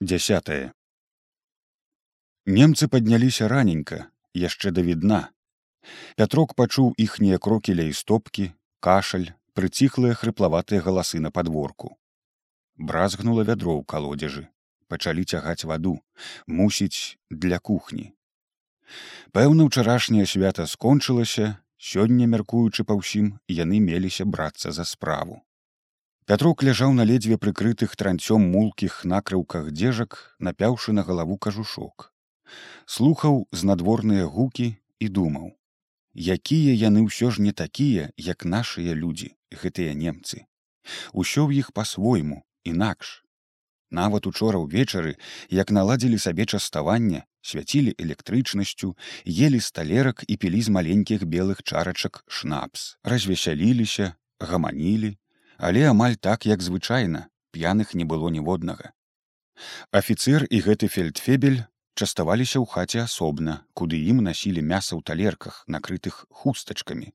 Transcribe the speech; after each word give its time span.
Дзясятае. 0.00 0.70
Немцы 2.46 2.86
падняліся 2.86 3.48
раненька, 3.50 3.96
яшчэ 4.30 4.70
да 4.70 4.84
відна. 4.86 5.18
Пятрок 6.14 6.54
пачуў 6.54 6.92
іхнія 7.04 7.38
крокі 7.42 7.74
ля 7.74 7.86
істопкі, 7.90 8.46
кашаль, 8.78 9.26
прыціхлыя 9.58 10.14
хрыплаватыя 10.14 10.84
галасы 10.86 11.18
на 11.18 11.34
падворку. 11.34 11.98
Бразгнула 12.78 13.42
вядро 13.42 13.74
ў 13.74 13.82
калодзежы, 13.90 14.46
пачалі 14.86 15.26
цягаць 15.26 15.66
ваду, 15.66 15.98
мусіць 16.46 17.18
для 17.28 17.58
кухні. 17.58 18.14
Пэўна, 19.34 19.66
учарашняе 19.66 20.30
свята 20.30 20.70
скончылася, 20.70 21.58
сёння 21.74 22.30
мяркуючы 22.30 22.86
па 22.86 22.94
ўсім, 23.02 23.34
яны 23.50 23.82
меліся 23.82 24.30
брацца 24.30 24.70
за 24.70 24.86
справу. 24.86 25.42
Пятрок 26.28 26.62
ляжаў 26.62 26.90
на 26.92 27.04
ледзьве 27.08 27.36
прыкрытых 27.40 27.94
транцём 27.96 28.42
мулкіх 28.54 28.96
накрыўках 29.10 29.70
дзежак, 29.72 30.16
напяўшы 30.38 30.92
на 30.92 31.02
галаву 31.02 31.38
кажушок. 31.44 32.12
Слухаў 32.84 33.38
знадворныя 33.60 34.26
гукі 34.34 34.66
і 35.00 35.08
думаў: 35.08 35.46
якія 36.36 36.74
яны 36.80 37.04
ўсё 37.08 37.30
ж 37.32 37.40
не 37.40 37.52
такія, 37.60 38.10
як 38.20 38.44
нашыя 38.44 38.92
людзі, 38.92 39.30
гэтыя 39.62 39.94
немцы. 39.96 40.44
Усё 41.16 41.48
ў 41.48 41.64
іх 41.64 41.72
па-свойму, 41.72 42.44
інакш. 42.60 43.24
Нават 43.88 44.28
учора 44.28 44.60
ўвечары, 44.60 45.16
як 45.48 45.72
наладзілі 45.72 46.20
сабе 46.20 46.44
частаванне, 46.44 47.22
свяцілі 47.40 47.96
электрычнасцю, 47.96 48.92
елі 49.24 49.62
сталерак 49.64 50.28
і 50.28 50.36
пілі 50.36 50.60
з 50.60 50.76
маленькіх 50.76 51.24
белых 51.24 51.64
чарачак 51.64 52.20
шнапс, 52.28 53.00
развесяліліся, 53.00 54.12
гаманілі, 54.44 55.16
але 55.58 55.90
амаль 55.90 56.14
так 56.14 56.46
як 56.46 56.62
звычайна 56.62 57.26
п'яных 57.50 57.94
не 57.94 58.04
было 58.04 58.30
ніводнага. 58.30 58.94
Афіцер 59.90 60.46
і 60.50 60.62
гэты 60.62 60.86
фельдфебель 60.86 61.66
частаваліся 61.98 62.62
ў 62.62 62.66
хаце 62.70 63.02
асобна 63.02 63.66
куды 63.74 63.98
ім 64.14 64.22
насілі 64.22 64.62
мяса 64.62 64.94
ў 64.94 65.02
талерках 65.02 65.66
накрытых 65.66 66.30
хустачкамі. 66.30 67.10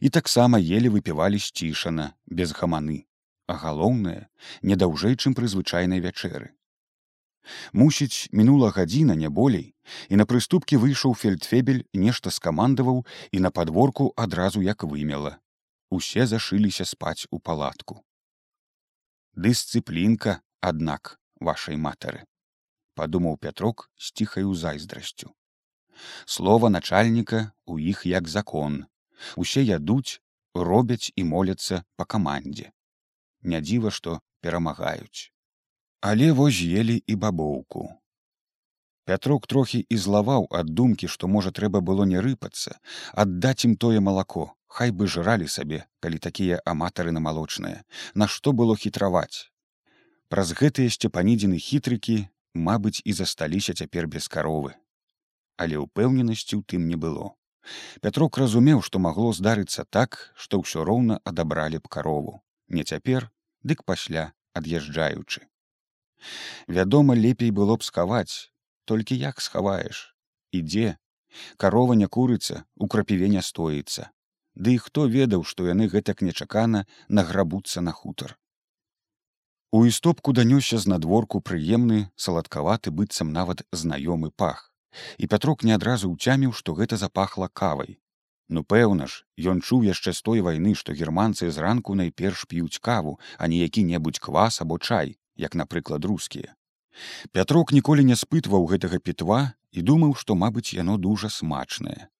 І 0.00 0.08
таксама 0.10 0.62
елі 0.62 0.94
выпівалі 0.94 1.42
сцішана 1.42 2.14
без 2.26 2.54
гаманы. 2.54 3.06
А 3.50 3.58
галоўнае 3.58 4.30
не 4.62 4.78
даўжэй 4.78 5.18
чым 5.18 5.34
пры 5.34 5.50
звычайнай 5.50 5.98
вячэры. 5.98 6.54
Мусіць 7.74 8.30
мінула 8.30 8.70
гадзіна 8.70 9.18
не 9.18 9.26
болей 9.26 9.74
і 10.08 10.22
на 10.22 10.30
прыступкі 10.30 10.78
выйшаў 10.78 11.18
фельдфебель 11.18 11.82
нешта 11.92 12.30
скамандаваў 12.30 13.02
і 13.34 13.38
на 13.42 13.50
падворку 13.50 14.12
адразу 14.14 14.62
як 14.62 14.86
вымела 14.86 15.40
усе 15.90 16.26
зашыліся 16.26 16.84
спаць 16.84 17.26
у 17.30 17.38
палатку. 17.38 18.00
Дысцыплінка, 19.34 20.40
аднак 20.60 21.18
вашай 21.40 21.76
матары, 21.76 22.24
падумаў 22.94 23.36
пятрок 23.36 23.90
з 23.96 24.12
ціхаю 24.12 24.54
зайздрасцю. 24.54 25.34
Слова 26.24 26.70
начальніка 26.70 27.52
у 27.66 27.78
іх 27.78 28.06
як 28.06 28.28
закон. 28.28 28.84
Усе 29.36 29.62
ядуць, 29.62 30.20
робяць 30.54 31.12
і 31.16 31.24
моляцца 31.24 31.84
па 31.96 32.04
камандзе. 32.04 32.72
Не 33.42 33.60
дзіва, 33.60 33.90
што 33.90 34.20
перамагаюць. 34.40 35.32
Але 36.00 36.32
вось 36.32 36.60
елі 36.60 37.02
і 37.06 37.16
бабоўку. 37.16 37.88
Пятрок 39.04 39.46
трохі 39.46 39.80
і 39.88 39.96
злаваў 39.96 40.46
ад 40.50 40.70
думкі, 40.80 41.08
што 41.08 41.28
можа 41.28 41.50
трэба 41.50 41.80
было 41.80 42.04
не 42.06 42.20
рыпацца, 42.20 42.78
аддаць 43.12 43.64
ім 43.68 43.76
тое 43.76 44.00
малако, 44.00 44.54
Хай 44.70 44.92
бы 44.94 45.08
жралі 45.10 45.48
сабе, 45.50 45.82
калі 45.98 46.22
такія 46.22 46.60
аматары 46.64 47.10
на 47.10 47.20
малочныя, 47.20 47.82
Нашто 48.14 48.52
было 48.52 48.76
хітраваць. 48.78 49.50
Праз 50.30 50.54
гэтыя 50.54 50.86
сцепанідзіны 50.94 51.58
хітрыкі, 51.58 52.30
мабыць, 52.54 53.02
і 53.04 53.12
засталіся 53.12 53.74
цяпер 53.74 54.06
без 54.06 54.28
каровы. 54.30 54.78
Але 55.58 55.82
ўпэўненасці 55.82 56.54
ў 56.54 56.62
тым 56.62 56.86
не 56.86 56.94
было. 56.94 57.34
Пятрок 58.00 58.38
разумеў, 58.38 58.82
што 58.86 59.02
магло 59.02 59.32
здарыцца 59.34 59.84
так, 59.90 60.30
што 60.38 60.62
ўсё 60.62 60.86
роўна 60.86 61.18
адабралі 61.24 61.82
б 61.82 61.90
карову. 61.90 62.38
Не 62.68 62.86
цяпер, 62.86 63.26
дык 63.66 63.82
пасля 63.82 64.30
ад'язджаючы. 64.54 65.50
Вядома, 66.70 67.18
лепей 67.18 67.50
было 67.50 67.74
б 67.74 67.82
схаваць, 67.82 68.54
толькі 68.86 69.18
як 69.18 69.42
схаваеш, 69.42 70.14
ідзе, 70.54 70.94
карова 71.56 71.98
не 71.98 72.06
курыцца, 72.06 72.64
у 72.76 72.86
крапіве 72.86 73.26
не 73.28 73.42
стоіцца. 73.42 74.14
Ды 74.60 74.76
і 74.76 74.80
хто 74.84 75.06
ведаў, 75.08 75.44
што 75.50 75.64
яны 75.66 75.88
гэтак 75.88 76.20
нечакана 76.20 76.84
награбуцца 77.08 77.80
на 77.80 77.92
хутар. 77.96 78.36
У 79.72 79.86
істопку 79.86 80.34
данёсся 80.36 80.78
з 80.82 80.90
надворку 80.92 81.40
прыемны 81.40 82.00
саладкаваты 82.16 82.92
быццам 83.00 83.32
нават 83.32 83.62
знаёмы 83.72 84.30
пах. 84.42 84.68
І 85.16 85.30
пятрок 85.32 85.64
не 85.64 85.72
адразу 85.78 86.10
ўцяміў, 86.10 86.52
што 86.52 86.74
гэта 86.74 86.98
запахла 87.00 87.48
кавай. 87.48 87.96
Ну 88.50 88.64
пэўна 88.66 89.06
ж, 89.06 89.24
ён 89.38 89.62
чуў 89.62 89.86
яшчэ 89.86 90.12
з 90.12 90.26
той 90.28 90.40
вайны, 90.42 90.74
што 90.74 90.92
германцы 90.92 91.50
зранку 91.54 91.94
найперш 91.94 92.44
п'юць 92.50 92.82
каву, 92.82 93.18
а 93.38 93.46
не 93.46 93.62
які-небудзь 93.62 94.18
квас 94.18 94.60
або 94.60 94.78
чай, 94.78 95.16
як 95.36 95.54
напрыклад 95.54 96.04
рускія. 96.04 96.56
Пятрок 97.32 97.72
ніколі 97.72 98.04
не 98.04 98.16
спытваў 98.18 98.66
гэтага 98.74 98.98
пітва 98.98 99.54
і 99.70 99.82
думаў, 99.82 100.16
што 100.18 100.34
мабыць 100.34 100.74
яно 100.74 100.98
дужа 100.98 101.30
смачнае. 101.30 102.10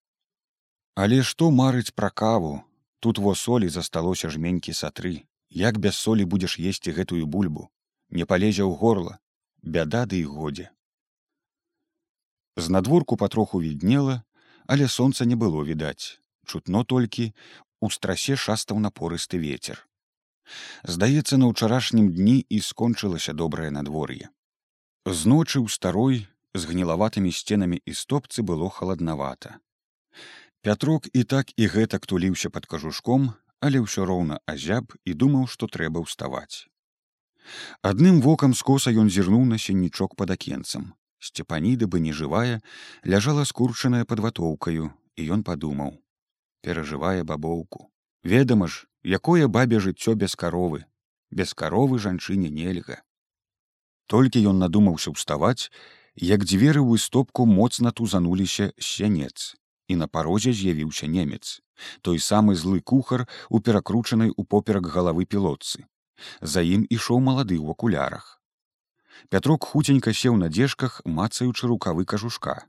Але 1.01 1.23
што 1.27 1.47
марыць 1.59 1.95
пра 1.97 2.11
каву, 2.21 2.53
тут 3.01 3.19
во 3.25 3.33
солі 3.43 3.69
засталося 3.73 4.29
жменькі 4.33 4.73
сатры, 4.77 5.13
як 5.49 5.79
без 5.85 5.97
солі 5.97 6.27
будзеш 6.33 6.57
есці 6.71 6.93
гэтую 6.97 7.25
бульбу, 7.25 7.69
не 8.11 8.27
палезе 8.33 8.67
ў 8.69 8.77
горла, 8.81 9.15
бяда 9.63 10.03
ды 10.11 10.21
і 10.21 10.27
годзе. 10.33 10.67
З 12.57 12.69
надворку 12.77 13.17
патроху 13.17 13.61
віднела, 13.63 14.23
але 14.67 14.89
сонца 14.89 15.25
не 15.25 15.41
было 15.41 15.65
відаць, 15.65 16.21
чутно 16.45 16.85
толькі 16.85 17.33
у 17.81 17.89
страсе 17.89 18.37
шастаў 18.37 18.85
напорысты 18.85 19.41
ветер. 19.41 19.81
Здаецца, 20.85 21.41
на 21.41 21.49
ўчарашнім 21.55 22.13
дні 22.13 22.37
і 22.45 22.61
скончылася 22.61 23.33
добрае 23.33 23.71
надвор'е. 23.71 24.29
З 25.07 25.21
ночы 25.33 25.65
ў 25.65 25.69
старой 25.73 26.29
з 26.53 26.63
гнілаватымі 26.69 27.33
сценамі 27.33 27.81
і 27.87 27.97
стопцы 27.97 28.45
было 28.45 28.69
халаднавата. 28.69 29.57
Пятрок 30.63 31.09
і 31.13 31.25
так 31.25 31.53
і 31.57 31.67
гэтак 31.73 32.05
туліўся 32.07 32.51
пад 32.53 32.67
кажушком, 32.69 33.33
але 33.65 33.81
ўсё 33.81 34.05
роўна 34.05 34.45
азяб 34.45 34.93
і 35.09 35.17
думаў, 35.17 35.47
што 35.49 35.65
трэба 35.65 36.05
ўставаць. 36.05 36.69
Адным 37.81 38.21
вокам 38.21 38.53
скоса 38.53 38.93
ён 38.93 39.09
зірнуў 39.09 39.47
на 39.49 39.57
сеннічок 39.57 40.17
пад 40.21 40.37
акенцам. 40.37 40.93
Сцепаніда 41.17 41.89
бы 41.89 42.01
не 42.05 42.13
жывая, 42.13 42.61
ляжала 43.05 43.45
скурчаная 43.49 44.05
пад 44.05 44.21
ватоўкаю, 44.21 44.93
і 45.17 45.23
ён 45.33 45.45
падумаў: 45.49 45.97
перажывае 46.61 47.25
бабоўку. 47.25 47.89
Ведама 48.23 48.69
ж, 48.69 48.85
якое 49.01 49.49
бабе 49.49 49.81
жыццё 49.81 50.13
без 50.13 50.37
каровы, 50.37 50.85
без 51.31 51.57
каровы 51.57 51.97
жанчыне 51.97 52.53
нельга. 52.53 53.01
Толькі 54.13 54.45
ён 54.45 54.61
надумаўся 54.61 55.17
ўставаць, 55.17 55.73
як 56.21 56.45
дзверы 56.45 56.85
ў 56.85 57.01
істопку 57.01 57.49
моцна 57.49 57.97
тузануліся 57.97 58.73
сянец 58.77 59.57
і 59.91 59.99
на 60.03 60.07
парозе 60.17 60.55
з'явіўся 60.61 61.11
немец 61.17 61.61
той 62.07 62.19
самы 62.21 62.57
злы 62.63 62.81
кухар 62.93 63.27
у 63.49 63.61
перакручанай 63.61 64.33
упоперак 64.37 64.89
галавы 64.97 65.25
пілотцы. 65.25 65.87
За 66.41 66.61
ім 66.61 66.85
ішоў 66.97 67.21
малады 67.29 67.57
ў 67.57 67.73
акулярах. 67.73 68.27
Пятрок 69.33 69.65
хуценька 69.71 70.13
сеў 70.13 70.37
на 70.43 70.51
дзежках 70.53 71.01
мацаючы 71.05 71.73
рукавы 71.73 72.05
кажушка 72.05 72.61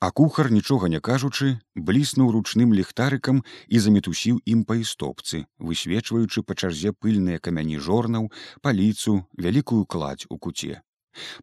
а 0.00 0.10
кухар 0.10 0.50
нічога 0.52 0.88
не 0.92 1.00
кажучы 1.00 1.48
бліснуў 1.88 2.32
ручным 2.36 2.74
ліхтарыкам 2.76 3.42
і 3.68 3.80
замітусіў 3.86 4.40
ім 4.54 4.64
па 4.68 4.76
істопцы 4.82 5.42
высвечваючы 5.70 6.44
па 6.44 6.56
чарзе 6.60 6.92
пыльныя 6.92 7.42
камяні 7.48 7.80
жорнаў 7.88 8.30
паліцу 8.66 9.16
вялікую 9.46 9.82
кладзь 9.94 10.28
у 10.28 10.38
куце. 10.38 10.80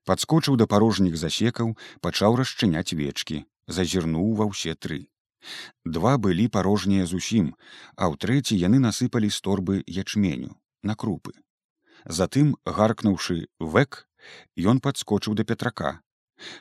Подскочыў 0.06 0.58
да 0.62 0.70
парожніх 0.74 1.18
засекаў 1.18 1.76
пачаў 2.02 2.40
расчыняць 2.42 2.94
вечкі 3.02 3.44
зазірнуў 3.68 4.34
ва 4.42 4.52
ўсе 4.54 4.76
тры 4.76 5.06
Два 5.86 6.18
былі 6.18 6.48
парожнія 6.48 7.06
зусім, 7.06 7.54
а 7.96 8.10
ў 8.12 8.18
трэці 8.18 8.58
яны 8.58 8.80
насыпалі 8.84 9.30
з 9.30 9.42
торбы 9.42 9.84
ячменю 9.86 10.56
на 10.84 10.96
крупы. 10.96 11.34
Затым, 12.06 12.56
гаркнуўшы 12.66 13.48
вэк, 13.60 14.04
ён 14.58 14.80
падскочыў 14.80 15.36
да 15.40 15.44
пятрака. 15.44 16.02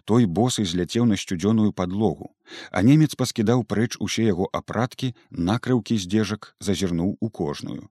Той 0.09 0.25
босы 0.25 0.65
зляцеў 0.65 1.05
на 1.05 1.17
сцюдзёную 1.21 1.73
падлогу, 1.73 2.33
а 2.71 2.83
немец 2.83 3.13
паскідаў 3.15 3.65
прэч 3.73 4.01
усе 4.01 4.25
яго 4.25 4.49
апраткі, 4.53 5.13
накрыўкі 5.31 5.99
здзежак 6.01 6.55
зазірнуў 6.61 7.17
у 7.21 7.29
кожную. 7.29 7.91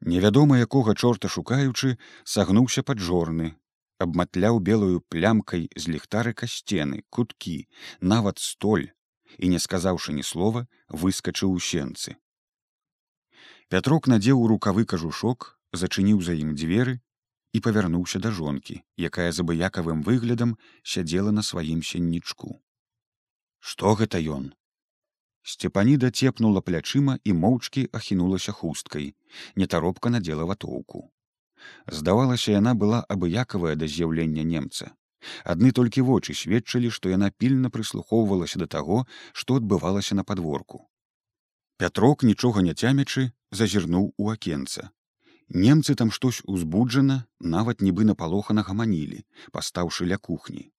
Невядома 0.00 0.58
якога 0.58 0.94
чорта 0.94 1.28
шукаючы, 1.28 1.96
сагнуўся 2.24 2.84
пад 2.84 3.00
жорны, 3.00 3.56
абматляў 3.98 4.60
белую 4.60 5.00
плямкай 5.08 5.66
з 5.74 5.88
ліхтарыка 5.94 6.46
сцены, 6.46 7.02
куткі, 7.10 7.66
нават 8.00 8.38
столь, 8.38 8.92
і 9.36 9.52
не 9.52 9.60
сказаўшы 9.66 10.16
ні 10.16 10.24
слова 10.24 10.64
выскачыў 10.88 11.52
у 11.52 11.60
сенцы 11.60 12.16
пятрок 13.68 14.08
надзеў 14.14 14.40
у 14.40 14.48
рукавы 14.54 14.88
кажушок 14.94 15.54
зачыніў 15.72 16.24
за 16.24 16.34
ім 16.34 16.54
дзверы 16.56 16.98
і 17.52 17.60
павярнуўся 17.64 18.20
да 18.24 18.30
жонкі, 18.38 18.80
якая 19.08 19.28
з 19.32 19.44
абыякавым 19.44 20.02
выглядам 20.08 20.56
сядзела 20.82 21.32
на 21.32 21.42
сваім 21.42 21.82
сеннічку. 21.82 22.60
Што 23.60 23.94
гэта 24.00 24.20
ён? 24.36 24.52
Сцепаніда 25.42 26.10
цепнула 26.10 26.60
плячыма 26.60 27.18
і 27.24 27.32
моўчкі 27.42 27.88
ахінулася 28.00 28.52
хусткай, 28.52 29.14
нетаропка 29.56 30.12
надзела 30.12 30.44
ватоўку. 30.50 31.08
Здавалася, 31.86 32.52
яна 32.52 32.74
была 32.74 33.00
абыякавая 33.08 33.74
да 33.76 33.88
з'яўлення 33.88 34.44
немца. 34.44 34.92
Адны 35.44 35.72
толькі 35.78 36.06
вочы 36.08 36.34
сведчылі, 36.34 36.90
што 36.90 37.12
яна 37.12 37.30
пільна 37.30 37.70
прыслухоўвалася 37.74 38.62
да 38.62 38.66
таго, 38.66 39.06
што 39.32 39.58
адбывалася 39.60 40.14
на 40.14 40.24
падворку. 40.24 40.86
Пятрок, 41.78 42.22
нічога 42.22 42.62
не 42.62 42.74
цямячы, 42.74 43.30
зазірнуў 43.50 44.14
у 44.16 44.30
акенца. 44.30 44.90
Немцы 45.48 45.94
там 45.94 46.10
штось 46.10 46.42
узбуджана, 46.44 47.24
нават 47.40 47.80
нібы 47.80 48.04
напалохана 48.04 48.62
гаманілі, 48.62 49.24
пастаўшы 49.52 50.04
ля 50.06 50.18
кухні. 50.18 50.70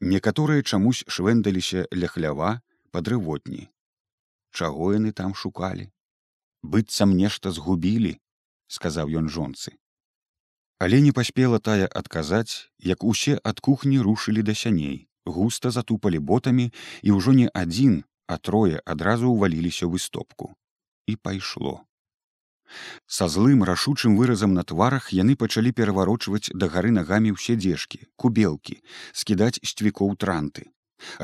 Некаторыя 0.00 0.62
чамусь 0.62 1.04
швэндаліся 1.08 1.88
ля 1.92 2.08
хлява 2.14 2.50
падрывотні 2.92 3.72
чаго 4.52 4.92
яны 4.94 5.12
там 5.20 5.34
шукалі 5.42 5.88
быццам 6.74 7.16
нешта 7.20 7.52
згубілі 7.58 8.12
сказаў 8.76 9.14
ён 9.20 9.30
жонцы 9.36 9.72
але 10.82 10.98
не 11.00 11.12
паспела 11.16 11.58
тая 11.70 11.86
адказаць 11.86 12.66
як 12.92 13.04
усе 13.04 13.38
ад 13.50 13.60
кухні 13.66 13.98
рушылі 14.06 14.42
да 14.48 14.54
сяней 14.60 14.96
густа 15.36 15.70
затупалі 15.70 16.18
ботамі 16.30 16.64
і 17.06 17.14
ўжо 17.18 17.34
не 17.38 17.46
адзін 17.60 18.02
а 18.26 18.38
трое 18.48 18.82
адразу 18.94 19.30
ўваліліся 19.30 19.86
ў 19.86 19.94
выстопку 19.94 20.50
і 21.06 21.14
пайшло. 21.28 21.72
Са 23.06 23.28
злым 23.28 23.62
рашучым 23.68 24.16
выразам 24.18 24.58
на 24.58 24.64
тварах 24.72 25.12
яны 25.12 25.36
пачалі 25.36 25.72
пераварочваць 25.80 26.50
да 26.50 26.70
гары 26.74 26.90
нагамі 26.98 27.34
ўсе 27.36 27.54
дзежкі 27.62 28.02
кубелкі 28.16 28.78
скідаць 29.22 29.62
сцвікоў 29.62 30.16
транты. 30.24 30.66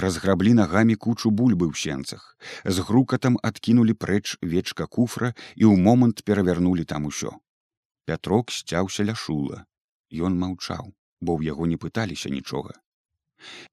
Разграблі 0.06 0.54
нагамі 0.61 0.94
кучу 0.94 1.34
бульбы 1.34 1.66
ў 1.66 1.75
сенцах 1.82 2.38
з 2.62 2.87
грукатам 2.87 3.43
адкінулі 3.50 3.99
прэч 4.06 4.38
вечка 4.54 4.87
куфра 4.87 5.34
і 5.58 5.66
ў 5.66 5.75
момант 5.90 6.22
перавярнулі 6.22 6.87
там 6.94 7.11
усё 7.11 7.34
пятрок 8.08 8.55
сцяўся 8.60 9.05
ля 9.05 9.14
шула. 9.14 9.66
Ён 10.08 10.40
маўчаў 10.40 10.94
бо 11.20 11.38
ў 11.38 11.50
яго 11.50 11.66
не 11.66 11.76
пыталіся 11.76 12.31
нічога. 12.31 12.78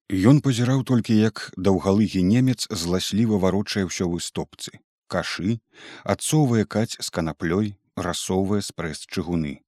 Ён 0.09 0.41
пазіраў 0.45 0.83
толькі 0.85 1.17
як 1.17 1.51
даўгалыгі 1.57 2.21
немец 2.21 2.67
зласліва 2.69 3.41
варочае 3.41 3.85
ўсё 3.89 4.09
вы 4.09 4.21
стопцы. 4.21 4.77
Кашы 5.09 5.61
адсоўвае 6.03 6.65
каць 6.65 6.97
з 6.97 7.07
канаплёй 7.13 7.73
расоўвае 7.95 8.61
спрэс 8.65 9.05
чыгуны. 9.09 9.61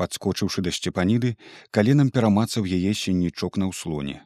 Подскочыўшы 0.00 0.62
да 0.64 0.72
сцепаніды 0.72 1.36
каленам 1.70 2.12
перамацаў 2.14 2.64
яе 2.64 2.94
сеннічок 2.94 3.60
на 3.60 3.68
ўслоне. 3.72 4.24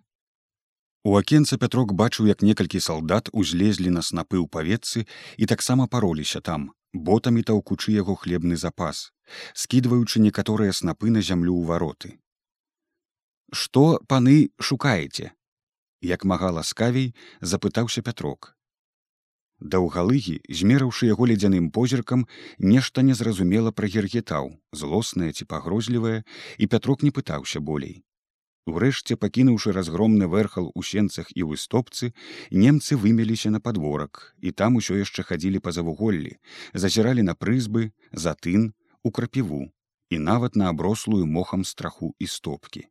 У 1.02 1.16
акенца 1.16 1.56
пятрок 1.56 1.94
бачыў, 1.96 2.28
як 2.28 2.42
некалькі 2.44 2.80
салдат 2.84 3.30
узлезлі 3.32 3.88
на 3.88 4.02
снапы 4.04 4.36
ў 4.36 4.46
паветцы 4.52 5.08
і 5.40 5.48
таксама 5.48 5.88
пароліся 5.88 6.44
там, 6.44 6.70
ботамі 6.92 7.42
таўкучы 7.42 7.92
яго 7.92 8.14
хлебны 8.14 8.56
запас, 8.56 9.12
скідваючы 9.54 10.20
некаторыя 10.20 10.72
снапы 10.72 11.10
на 11.10 11.22
зямлю 11.22 11.54
ў 11.54 11.64
вароты. 11.66 12.10
Што 13.52 13.98
паны 14.06 14.50
шукаеце? 14.58 15.32
Як 16.00 16.24
мага 16.24 16.50
ласкавей 16.50 17.14
запытаўся 17.40 18.02
пятрок. 18.02 18.54
Даўгалыгі, 19.60 20.40
змерыўшы 20.48 21.06
яго 21.06 21.26
ледзяным 21.28 21.70
позіркам, 21.70 22.24
нешта 22.58 23.02
незразумела 23.02 23.72
прагергетаў, 23.72 24.56
злоснае 24.72 25.32
ці 25.32 25.44
пагрозлівае, 25.44 26.24
і 26.56 26.66
пятрок 26.66 27.02
не 27.02 27.10
пытаўся 27.10 27.60
болей. 27.60 28.00
Урэшце 28.68 29.16
пакінуўшы 29.16 29.72
разгромны 29.72 30.26
вэрхал 30.28 30.70
у 30.74 30.82
сенцах 30.84 31.32
і 31.32 31.48
выстопцы, 31.48 32.12
немцы 32.50 32.96
вымеліся 32.96 33.50
на 33.50 33.60
падворак, 33.60 34.36
і 34.44 34.52
там 34.52 34.76
усё 34.76 35.00
яшчэ 35.00 35.24
хадзілі 35.24 35.64
па 35.64 35.72
завуголлі, 35.72 36.36
зазіралі 36.74 37.24
на 37.24 37.34
прызбы, 37.34 37.92
затын, 38.12 38.72
у 39.02 39.10
крапіву 39.10 39.72
і 40.10 40.18
нават 40.18 40.56
на 40.56 40.68
аброслую 40.68 41.26
мохам 41.26 41.64
страху 41.64 42.14
і 42.18 42.26
стопкі. 42.26 42.84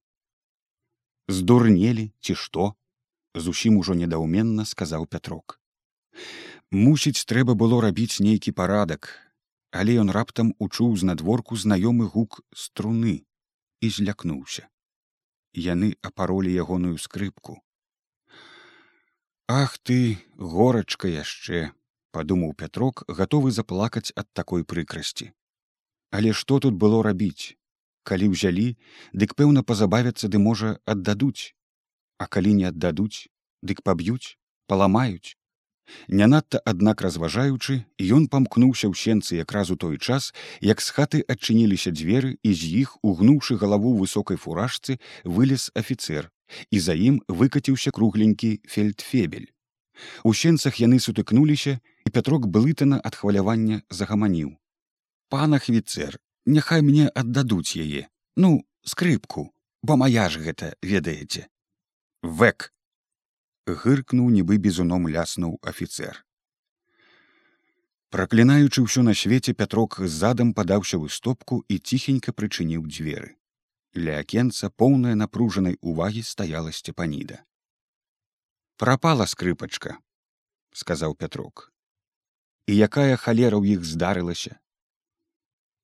Здурнелі 1.28 2.12
ці 2.20 2.36
што? 2.36 2.74
зусім 3.36 3.78
ужо 3.78 3.94
недаўменна 3.94 4.66
сказаў 4.66 5.06
пятрок. 5.06 5.60
Мусіць, 6.72 7.30
трэба 7.30 7.54
было 7.54 7.78
рабіць 7.86 8.18
нейкі 8.26 8.52
парадак, 8.58 9.14
але 9.70 10.02
ён 10.02 10.10
раптам 10.10 10.50
учуў 10.58 10.98
з 10.98 11.06
надворку 11.06 11.54
знаёмы 11.56 12.10
гук 12.10 12.42
струны 12.58 13.16
і 13.86 13.90
злякнуўся 13.90 14.66
яны 15.54 15.96
апаролі 16.02 16.54
ягоную 16.54 16.98
скрыпку. 16.98 17.62
Ах 19.48 19.78
ты, 19.82 20.18
горачка 20.38 21.08
яшчэ, 21.08 21.72
падумаў 22.12 22.54
пятрок, 22.54 23.04
гатовы 23.08 23.52
заплакаць 23.52 24.14
ад 24.16 24.28
такой 24.34 24.64
прыкрасці. 24.64 25.32
Але 26.12 26.34
што 26.34 26.60
тут 26.60 26.76
было 26.76 27.02
рабіць? 27.04 27.56
Калі 28.04 28.34
ўзялі, 28.34 28.78
дык 29.14 29.34
пэўна 29.38 29.64
пазабавяцца 29.64 30.30
ды 30.30 30.38
можа 30.42 30.78
аддадуць, 30.86 31.54
А 32.20 32.28
калі 32.28 32.52
не 32.54 32.66
аддадуць, 32.68 33.32
дык 33.64 33.80
паб'юць, 33.82 34.36
паламаюць. 34.68 35.39
Не 36.08 36.28
надта 36.28 36.62
аднак 36.66 37.02
разважаючы, 37.02 37.86
ён 38.00 38.28
памкнуўся 38.28 38.90
ў 38.90 38.96
сенцы 38.96 39.38
якраз 39.42 39.72
у 39.72 39.78
той 39.78 39.98
час, 39.98 40.34
як 40.62 40.82
з 40.82 40.90
хаты 40.94 41.20
адчыніліся 41.28 41.92
дзверы 41.92 42.38
і 42.44 42.52
з 42.54 42.62
іх, 42.82 42.98
угнуўшы 43.02 43.58
галаву 43.58 43.96
высокай 43.98 44.38
фуражцы, 44.38 45.00
вылез 45.24 45.70
афіцэр, 45.74 46.30
і 46.72 46.78
за 46.80 46.94
ім 46.94 47.22
выкаціўся 47.28 47.92
кругленькі 47.92 48.62
фельдфебель. 48.66 49.50
У 50.24 50.34
сенцах 50.34 50.80
яны 50.80 51.00
сутыкнуліся, 51.00 51.80
і 52.06 52.10
пятрок 52.10 52.48
блытана 52.48 52.98
ад 53.04 53.16
хвалявання 53.16 53.82
загаманіў. 53.90 54.56
Пан 55.30 55.54
ахвіцэр, 55.54 56.18
няхай 56.46 56.82
мне 56.82 57.10
аддадуць 57.10 57.78
яе, 57.78 58.08
ну, 58.36 58.66
скрыпку, 58.82 59.54
бо 59.84 59.98
мая 59.98 60.30
ж 60.30 60.42
гэта 60.42 60.74
ведаеце. 60.82 61.48
Вэк 62.24 62.72
гыркнуў 63.76 64.30
нібы 64.34 64.58
бізуном 64.58 65.08
ляснуў 65.08 65.58
афіцэр. 65.72 66.24
Праклінаючы 68.10 68.86
ўсё 68.86 69.02
на 69.06 69.14
свеце 69.14 69.54
пятрок 69.54 70.00
задам 70.14 70.54
падаўся 70.58 70.98
ў 70.98 71.14
стопку 71.14 71.62
і 71.70 71.78
ціхенька 71.78 72.34
прычыніў 72.34 72.88
дзверы. 72.90 73.36
Ля 73.94 74.22
акенца 74.22 74.70
поўная 74.70 75.14
напружанай 75.14 75.78
увагі 75.82 76.24
стаяла 76.26 76.74
сцепаніда. 76.74 77.44
Прапала 78.78 79.26
скрыпачка, 79.26 79.98
сказаў 80.74 81.14
пятрок. 81.14 81.70
І 82.66 82.78
якая 82.90 83.14
халера 83.18 83.62
ў 83.62 83.78
іх 83.78 83.86
здарылася. 83.86 84.58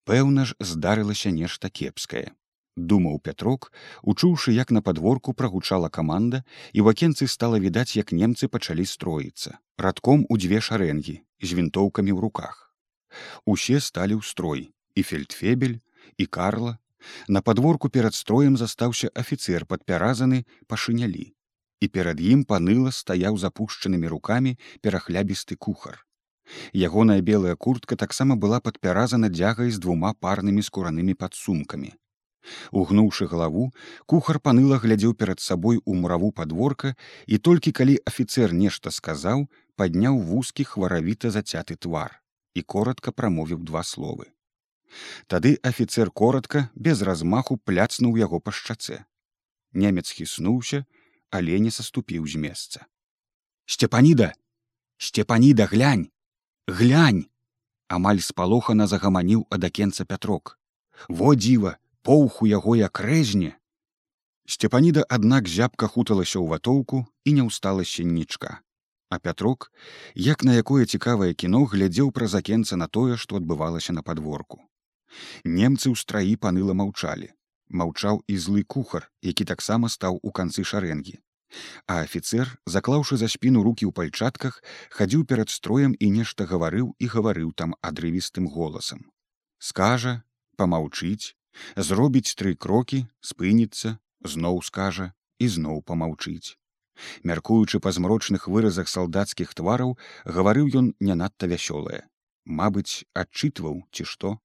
Пэўна 0.05 0.45
ж 0.49 0.57
здарылася 0.59 1.29
нешта 1.29 1.69
кепскае 1.69 2.33
думаў 2.75 3.19
пятрок 3.23 3.71
учуўшы 4.03 4.51
як 4.51 4.71
на 4.71 4.81
падворку 4.81 5.33
прагучала 5.33 5.89
каманда 5.89 6.43
і 6.73 6.81
в 6.81 6.91
акенцы 6.91 7.27
стала 7.27 7.59
відаць 7.59 7.95
як 7.95 8.11
немцы 8.11 8.47
пачалі 8.47 8.85
строіцца 8.85 9.57
радком 9.77 10.25
у 10.29 10.37
дзве 10.37 10.59
шарэнгі 10.61 11.15
з 11.41 11.49
вінтоўкамі 11.53 12.11
ў 12.11 12.19
руках. 12.19 12.71
Усе 13.45 13.79
сталі 13.79 14.19
ў 14.19 14.23
строй 14.23 14.61
і 14.95 15.01
фельдфебель 15.03 15.79
і 16.17 16.25
карла. 16.25 16.77
На 17.27 17.41
падворку 17.41 17.89
перад 17.89 18.15
строем 18.15 18.57
застаўся 18.57 19.11
афіцэр 19.13 19.65
падпяразаны 19.65 20.45
пашынялі 20.67 21.31
і 21.79 21.87
перад 21.87 22.19
ім 22.19 22.43
паныла 22.43 22.91
стаяў 22.91 23.37
запушчанымі 23.37 24.07
рукамі 24.09 24.57
перахлябісты 24.81 25.55
кухар. 25.55 26.01
Ягоная 26.73 27.21
белая 27.21 27.55
куртка 27.55 27.95
таксама 27.95 28.35
была 28.35 28.59
падпяразана 28.59 29.29
дзягай 29.29 29.69
з 29.71 29.79
двума 29.79 30.13
парнымі 30.13 30.65
скуранымі 30.65 31.13
падсумкамі 31.13 31.93
Угнуўшы 32.71 33.27
галаву, 33.27 33.71
кухар 34.05 34.39
паныла 34.39 34.77
глядзеў 34.83 35.13
перад 35.13 35.39
сабой 35.39 35.81
у 35.85 35.95
мураву 35.95 36.31
падворка 36.31 36.95
і 37.27 37.37
толькі 37.37 37.71
калі 37.71 37.97
афіцэр 38.05 38.53
нешта 38.53 38.91
сказаў, 38.91 39.47
падняў 39.75 40.19
вузкі 40.21 40.63
хваравіта 40.63 41.31
зацяты 41.31 41.75
твар 41.75 42.21
і 42.55 42.61
коротко 42.61 43.11
прамовіў 43.11 43.59
два 43.67 43.83
словы. 43.83 44.31
Тады 45.27 45.59
афіцэр 45.63 46.11
коротко 46.11 46.69
без 46.75 47.01
размаху 47.01 47.57
пляцнуў 47.57 48.17
яго 48.17 48.39
па 48.39 48.51
шчаце. 48.51 49.03
Немец 49.73 50.09
хіснуўся, 50.09 50.85
але 51.29 51.59
не 51.59 51.71
саступіў 51.71 52.27
з 52.27 52.39
месца. 52.39 52.85
Сцепаніда, 53.65 54.33
сцепаніда 54.97 55.65
глянь, 55.65 56.11
глянь! 56.67 57.25
Амаль 57.87 58.21
спалохана 58.25 58.87
загаманіў 58.87 59.45
адакенца 59.53 60.05
пятрок. 60.05 60.57
Во 61.09 61.35
дзіва, 61.35 61.77
поўху 62.09 62.49
яго 62.49 62.75
як 62.79 63.01
рэзне. 63.05 63.53
Сцепаніда 64.47 65.05
аднак 65.17 65.49
зябка 65.49 65.89
хуталася 65.91 66.37
ў 66.39 66.45
ватоўку 66.53 67.05
і 67.25 67.37
не 67.37 67.45
ўстала 67.49 67.85
сеннічка. 67.93 68.61
А 69.09 69.19
пятрок, 69.19 69.71
як 70.15 70.43
на 70.43 70.57
якое 70.61 70.85
цікавае 70.85 71.33
кіно 71.33 71.65
глядзеў 71.71 72.11
праз 72.11 72.35
акенца 72.41 72.77
на 72.77 72.87
тое, 72.87 73.17
што 73.17 73.41
адбывалася 73.41 73.93
на 73.97 74.05
падворку. 74.05 74.61
Немцы 75.45 75.89
ў 75.89 75.95
страі 75.97 76.37
паныла 76.45 76.77
маўчалі, 76.77 77.31
маўчаў 77.69 78.21
і 78.27 78.37
злы 78.37 78.63
кухар 78.63 79.09
які 79.21 79.45
таксама 79.45 79.89
стаў 79.89 80.19
у 80.21 80.31
канцы 80.31 80.63
шарэнгі 80.63 81.17
а 81.87 82.01
афіцер 82.03 82.51
заклаўшы 82.65 83.17
за 83.17 83.29
спіну 83.31 83.63
руки 83.63 83.85
ў 83.85 83.91
пальчатках 83.95 84.61
хадзіў 84.97 85.25
перад 85.25 85.49
строем 85.49 85.95
і 85.99 86.09
нешта 86.17 86.45
гаварыў 86.45 86.93
і 86.99 87.09
гаварыў 87.15 87.53
там 87.61 87.75
адрывістым 87.81 88.49
голасам 88.57 89.05
скажа 89.69 90.21
помаўчыць 90.61 91.33
зробіць 91.89 92.35
тры 92.41 92.55
крокі 92.65 93.01
спыніцца 93.31 93.95
зноў 94.35 94.61
скажа 94.69 95.09
і 95.39 95.49
зноў 95.57 95.81
помаўчыць 95.91 96.55
мяркуючы 97.31 97.83
па 97.87 97.95
змрочных 97.97 98.47
выразах 98.55 98.91
салдацкіх 98.93 99.57
твараў 99.61 99.97
гаварыў 100.37 100.71
ён 100.83 100.93
не 101.09 101.19
надта 101.23 101.51
вясёлае 101.51 102.01
мабыць 102.61 103.03
адчытваў 103.23 103.83
ці 103.91 104.07
што 104.13 104.37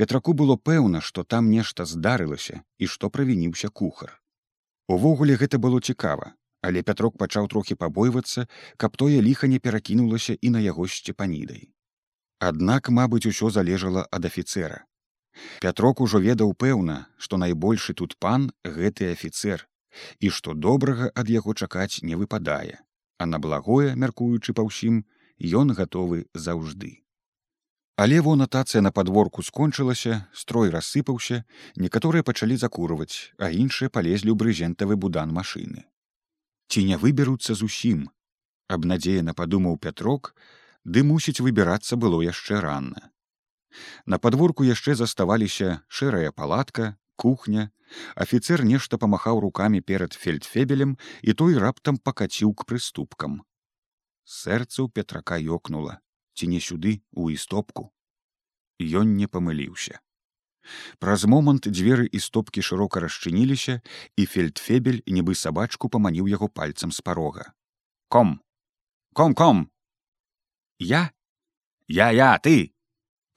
петраку 0.00 0.32
было 0.40 0.56
пэўна 0.70 1.04
што 1.10 1.28
там 1.34 1.52
нешта 1.58 1.84
здарылася 1.92 2.64
і 2.78 2.90
што 2.96 3.12
правініўся 3.18 3.68
кухар 3.82 4.20
Увогуле 4.90 5.36
гэта 5.38 5.58
было 5.62 5.78
цікава, 5.78 6.32
але 6.66 6.82
пятрок 6.82 7.14
пачаў 7.18 7.46
трохі 7.50 7.74
пабойвацца, 7.78 8.46
каб 8.76 8.96
тое 8.98 9.20
ліха 9.22 9.46
не 9.46 9.60
перакінулася 9.62 10.34
і 10.34 10.50
на 10.50 10.62
яго 10.64 10.86
сцепанідай. 10.90 11.70
Аднак, 12.42 12.90
мабыць, 12.90 13.26
усё 13.30 13.50
залежала 13.54 14.02
ад 14.10 14.26
афіцэра. 14.26 14.82
Пятрок 15.60 16.00
ужо 16.00 16.18
ведаў 16.18 16.54
пэўна, 16.54 17.06
што 17.18 17.36
найбольшы 17.36 17.94
тут 17.94 18.16
пан 18.16 18.50
гэты 18.64 19.12
афіцэр 19.12 19.66
і 20.20 20.30
што 20.30 20.54
добрага 20.54 21.10
ад 21.14 21.30
яго 21.34 21.54
чакаць 21.54 22.02
не 22.02 22.16
выпадае, 22.16 22.78
а 23.18 23.26
на 23.26 23.38
благое, 23.38 23.94
мяркуючы 23.94 24.54
па 24.54 24.66
ўсім, 24.66 25.04
ён 25.60 25.74
гатовы 25.74 26.26
заўжды. 26.34 27.00
Але 28.00 28.20
во 28.24 28.32
натацыя 28.40 28.80
на 28.80 28.92
падворку 28.96 29.42
скончылася, 29.42 30.14
строй 30.32 30.70
рассыпаўся, 30.70 31.44
некаторыя 31.76 32.24
пачалі 32.24 32.56
закурваць, 32.56 33.34
а 33.36 33.50
іншыя 33.52 33.92
палезлі 33.92 34.32
ў 34.32 34.40
брызентавы 34.40 34.96
будан 34.96 35.34
машыны. 35.36 35.84
Ці 36.72 36.84
не 36.88 36.96
выберуцца 36.96 37.52
зусім, 37.58 38.08
абнадзеяна 38.72 39.34
падумаў 39.36 39.76
пятрок, 39.76 40.32
ды 40.84 41.04
мусіць 41.04 41.42
выбірацца 41.44 42.00
было 42.00 42.22
яшчэ 42.24 42.62
ранна. 42.64 43.10
На 44.06 44.18
падворку 44.18 44.66
яшчэ 44.66 44.94
заставаліся 44.98 45.82
шэрая 45.88 46.32
палатка, 46.32 46.96
кухня, 47.16 47.70
афіцэр 48.16 48.64
нешта 48.64 48.98
памахаў 48.98 49.40
рукамі 49.44 49.80
перад 49.80 50.12
фельдфебелем 50.12 50.96
і 51.22 51.34
той 51.34 51.58
раптам 51.58 51.98
пакаціў 51.98 52.54
к 52.54 52.66
прыступкам. 52.66 53.42
Сэрца 54.24 54.86
ў 54.86 54.88
петрака 54.94 55.38
ёкнула. 55.38 55.98
Ці 56.34 56.46
не 56.46 56.60
сюды 56.60 57.02
у 57.12 57.28
істопку? 57.30 57.92
Ён 58.80 59.16
не 59.16 59.26
памыліўся. 59.26 60.00
Праз 60.98 61.24
момант 61.24 61.66
дзверы 61.68 62.06
і 62.06 62.20
стопкі 62.20 62.62
шырока 62.62 63.00
расчыніліся 63.04 63.80
і 64.16 64.26
фельдфебель 64.26 65.02
нібы 65.06 65.34
сабачку 65.34 65.88
паманіў 65.88 66.28
яго 66.30 66.48
пальцам 66.48 66.92
з 66.92 67.00
парога. 67.00 67.52
Ком! 68.08 68.40
Ком 69.12 69.34
ком! 69.34 69.70
Я? 70.78 71.10
Я 71.88 72.10
я 72.10 72.38
ты 72.38 72.72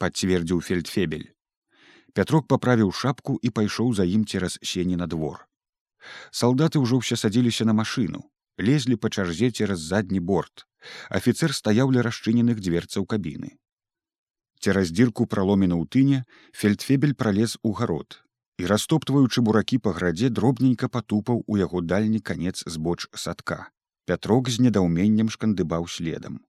пацвердзіў 0.02 0.66
фельдфебель 0.68 1.30
пятрок 2.14 2.48
паправіў 2.48 2.92
шапку 3.04 3.40
і 3.42 3.54
пайшоў 3.62 3.94
за 3.94 4.10
ім 4.18 4.26
цераз 4.26 4.60
сені 4.74 5.00
на 5.00 5.08
двор 5.08 5.46
салдаты 6.44 6.84
ўжо 6.84 7.02
ўсе 7.04 7.20
садзіліся 7.20 7.66
на 7.70 7.78
машыну 7.78 8.28
лезлі 8.58 9.00
па 9.02 9.14
чарзе 9.14 9.52
цераз 9.52 9.90
задні 9.94 10.20
борт 10.20 10.68
Афіцер 11.10 11.54
стаяў 11.56 11.92
ля 11.96 12.04
расчыненых 12.06 12.60
дверцаў 12.60 13.06
кабіны. 13.06 13.56
Цераз 14.64 14.92
дзірку 14.96 15.28
праломена 15.28 15.76
ў 15.76 15.88
тыне 15.92 16.20
фельдфебель 16.56 17.16
пралез 17.20 17.58
у 17.64 17.74
гарод 17.80 18.20
і 18.62 18.70
растоптваючы 18.70 19.44
буракі 19.44 19.80
па 19.86 19.92
градзе 19.98 20.30
дробненька 20.30 20.88
патупаў 20.88 21.44
у 21.48 21.58
яго 21.60 21.82
дальні 21.82 22.20
канец 22.20 22.64
збоч 22.64 23.10
садка. 23.12 23.72
Пятрок 24.06 24.50
з 24.52 24.60
недаўменнем 24.64 25.32
шкандыбаў 25.34 25.88
следам. 25.88 26.44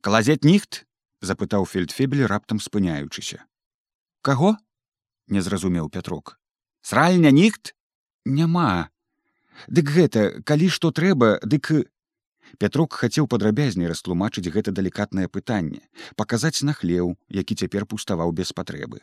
Калазет 0.00 0.44
ніхт 0.44 0.84
запытаў 1.20 1.64
фельдфебель 1.64 2.26
раптам 2.26 2.60
спыняючыся. 2.60 3.44
Каго? 4.22 4.56
не 5.28 5.40
зразумеў 5.42 5.90
пятрок. 5.90 6.38
Сральня 6.82 7.30
ніхт 7.34 7.74
няма. 8.24 8.90
Дык 9.66 9.90
гэта, 9.90 10.42
калі 10.46 10.68
што 10.70 10.92
трэба, 10.94 11.40
дык 11.42 11.90
Пятрок 12.58 12.94
хацеў 12.94 13.26
падрабязней 13.26 13.90
растлумачыць 13.90 14.50
гэта 14.54 14.72
далікатнае 14.72 15.28
пытанне, 15.28 15.82
паказаць 16.16 16.62
на 16.62 16.72
хлеў, 16.72 17.16
які 17.28 17.54
цяпер 17.54 17.86
пуставаў 17.86 18.32
без 18.32 18.52
патрэбы. 18.52 19.02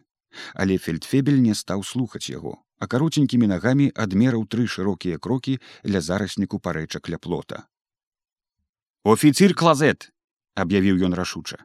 Але 0.56 0.78
фельдфебель 0.78 1.42
не 1.42 1.54
стаў 1.54 1.84
слухаць 1.84 2.30
яго, 2.30 2.56
а 2.80 2.88
кароценькімі 2.88 3.52
нагамі 3.52 3.92
адмераў 4.06 4.48
тры 4.48 4.66
шырокія 4.76 5.20
крокі 5.20 5.60
ля 5.84 6.02
зарасніку 6.02 6.60
парэчак 6.60 7.10
ля 7.14 7.20
плота. 7.20 7.68
Офіцір 9.04 9.54
клазет, 9.54 10.10
аб'явіў 10.56 11.06
ён 11.06 11.14
рашуча. 11.14 11.62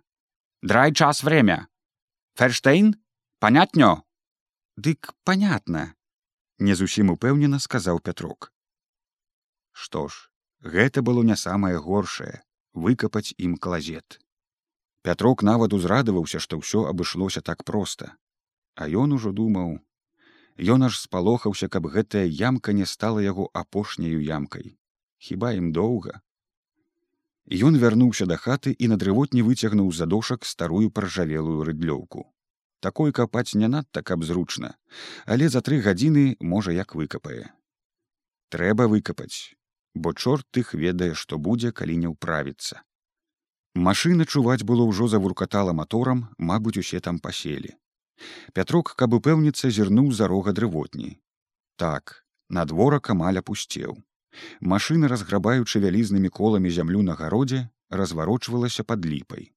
Драй 0.62 0.94
час 0.94 1.22
время. 1.22 1.68
Ферштейн, 2.34 2.96
понятнё. 3.40 4.02
Дык 4.76 5.14
понятно, 5.24 5.94
не 6.58 6.74
зусім 6.74 7.10
упэўнена 7.10 7.58
сказаў 7.58 8.00
пятрок. 8.00 8.52
Што 9.72 10.08
ж, 10.08 10.28
Гэта 10.60 11.02
было 11.02 11.22
не 11.22 11.36
самае 11.36 11.78
горшае 11.78 12.42
выкапаць 12.74 13.34
ім 13.38 13.56
клазет. 13.56 14.18
Пятрок 15.02 15.42
нават 15.42 15.72
узрадаваўся, 15.72 16.40
што 16.42 16.58
ўсё 16.58 16.86
абышлося 16.90 17.40
так 17.40 17.62
проста. 17.64 18.16
А 18.74 18.88
ён 18.88 19.14
ужо 19.14 19.30
думаў: 19.30 19.78
Ён 20.58 20.82
аж 20.82 20.98
спалохаўся, 20.98 21.68
каб 21.68 21.86
гэтая 21.86 22.26
ямка 22.26 22.72
не 22.72 22.86
стала 22.86 23.22
яго 23.22 23.50
апошняю 23.54 24.18
ямкай. 24.18 24.74
Хіба 25.18 25.52
ім 25.54 25.70
доўга. 25.72 26.20
Ён 27.48 27.76
вярнуўся 27.80 28.26
да 28.28 28.36
хаты 28.36 28.74
і 28.76 28.88
на 28.92 28.96
дрывотні 29.00 29.42
выцягнуў 29.42 29.92
задошак 29.92 30.44
старую 30.44 30.90
паржавелую 30.90 31.64
рыдлёўку. 31.64 32.28
Такой 32.80 33.12
капаць 33.12 33.54
не 33.54 33.68
надта 33.68 34.02
каб 34.02 34.24
зручна, 34.24 34.76
але 35.24 35.48
за 35.48 35.62
тры 35.64 35.80
гадзіны 35.80 36.36
можа 36.40 36.76
як 36.76 36.94
выкапае. 36.94 37.48
Трэба 38.52 38.86
выкапаць, 38.92 39.56
бо 39.94 40.12
чорт 40.12 40.60
іх 40.60 40.74
ведае, 40.74 41.14
што 41.14 41.38
будзе, 41.38 41.72
калі 41.72 41.96
не 41.96 42.12
ўправіцца. 42.12 42.84
Машына 43.74 44.26
чуваць 44.26 44.62
было 44.68 44.84
ўжо 44.84 45.08
завуркатала 45.08 45.72
моторам, 45.72 46.28
мабыць, 46.38 46.76
усе 46.76 47.00
там 47.00 47.18
паселі. 47.18 47.72
Пятрок, 48.52 48.92
каб 48.92 49.14
упэўніцца, 49.14 49.70
зірнуў 49.70 50.12
за 50.12 50.28
рога 50.28 50.52
дрывотні. 50.52 51.16
Так, 51.76 52.24
надворак 52.48 53.10
амаль 53.10 53.40
апусцеў. 53.40 53.96
Машына, 54.60 55.08
разграбаючы 55.12 55.80
вялізнымі 55.84 56.28
коламі 56.28 56.70
зямлю 56.70 57.02
на 57.02 57.14
гародзе, 57.14 57.68
разварочвалася 57.90 58.84
пад 58.84 59.06
ліпай. 59.06 59.50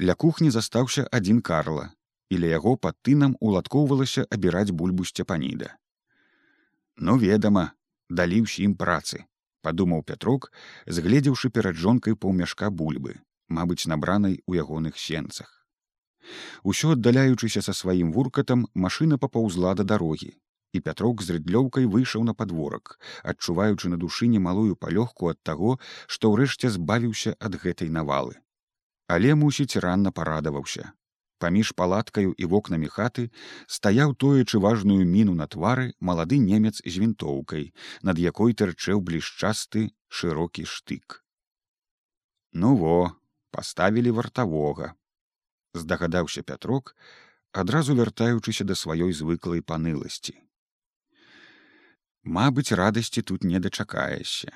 Ля 0.00 0.14
кухні 0.14 0.50
застаўся 0.50 1.08
адзін 1.10 1.40
карла, 1.40 1.90
і 2.30 2.38
ля 2.38 2.54
яго 2.54 2.76
пад 2.76 2.96
тынам 3.02 3.36
уладкоўвалася 3.40 4.26
абіраць 4.30 4.70
бульбу 4.70 5.04
сцяпаніда. 5.04 5.76
Ну 6.96 7.18
ведама, 7.18 7.72
далі 8.20 8.44
ўсім 8.44 8.74
працы 8.76 9.24
падумаў 9.66 10.02
пятрок 10.10 10.50
згледзеўшы 10.98 11.50
перад 11.56 11.78
жонкай 11.82 12.18
паўмяшка 12.24 12.70
бульбы 12.82 13.16
мабыць 13.58 13.86
набранай 13.92 14.38
у 14.46 14.58
ягоных 14.62 14.98
сенцах 15.04 15.52
усё 16.72 16.92
аддаляючыся 16.96 17.62
са 17.66 17.74
сваім 17.80 18.12
вуркатам 18.16 18.66
машына 18.86 19.18
папаўзла 19.24 19.74
да 19.80 19.86
дарогі 19.94 20.30
і 20.72 20.80
пятрок 20.80 21.22
з 21.22 21.36
рыдлёўкай 21.36 21.86
выйшаў 21.94 22.24
на 22.28 22.34
падворак 22.34 22.96
адчуваючы 23.32 23.92
на 23.92 24.00
душы 24.04 24.28
немалую 24.34 24.74
палёгку 24.84 25.30
ад 25.32 25.38
таго 25.50 25.76
што 26.06 26.32
ўрэшце 26.32 26.72
збавіўся 26.76 27.36
ад 27.38 27.60
гэтай 27.64 27.92
навалы. 27.98 28.40
Але 29.12 29.34
мусіць 29.36 29.76
ранна 29.84 30.12
парадаваўся. 30.18 30.92
Паміж 31.42 31.72
палаткаю 31.78 32.32
і 32.38 32.46
вокнамі 32.50 32.88
хаты 32.96 33.24
стаяў 33.76 34.14
тоечы 34.24 34.60
важную 34.62 35.04
міну 35.14 35.34
на 35.34 35.46
твары 35.54 35.86
малады 35.98 36.38
немец 36.38 36.78
з 36.78 36.94
вінтоўкай 37.02 37.66
над 38.08 38.22
якой 38.22 38.54
тырчэў 38.54 39.02
блішчасты 39.08 39.90
шырокі 40.08 40.64
штык. 40.74 41.18
Ну 42.52 42.76
во 42.76 42.96
паставілі 43.50 44.14
вартавога 44.20 44.94
здагадаўся 45.74 46.46
пятрок 46.46 46.94
адразу 47.52 47.98
вяртаючыся 47.98 48.64
да 48.64 48.78
сваёй 48.78 49.12
звыклай 49.12 49.66
паныласці 49.72 50.38
Мабыць 52.24 52.70
радасці 52.70 53.22
тут 53.22 53.42
не 53.42 53.58
дачакаешся. 53.58 54.52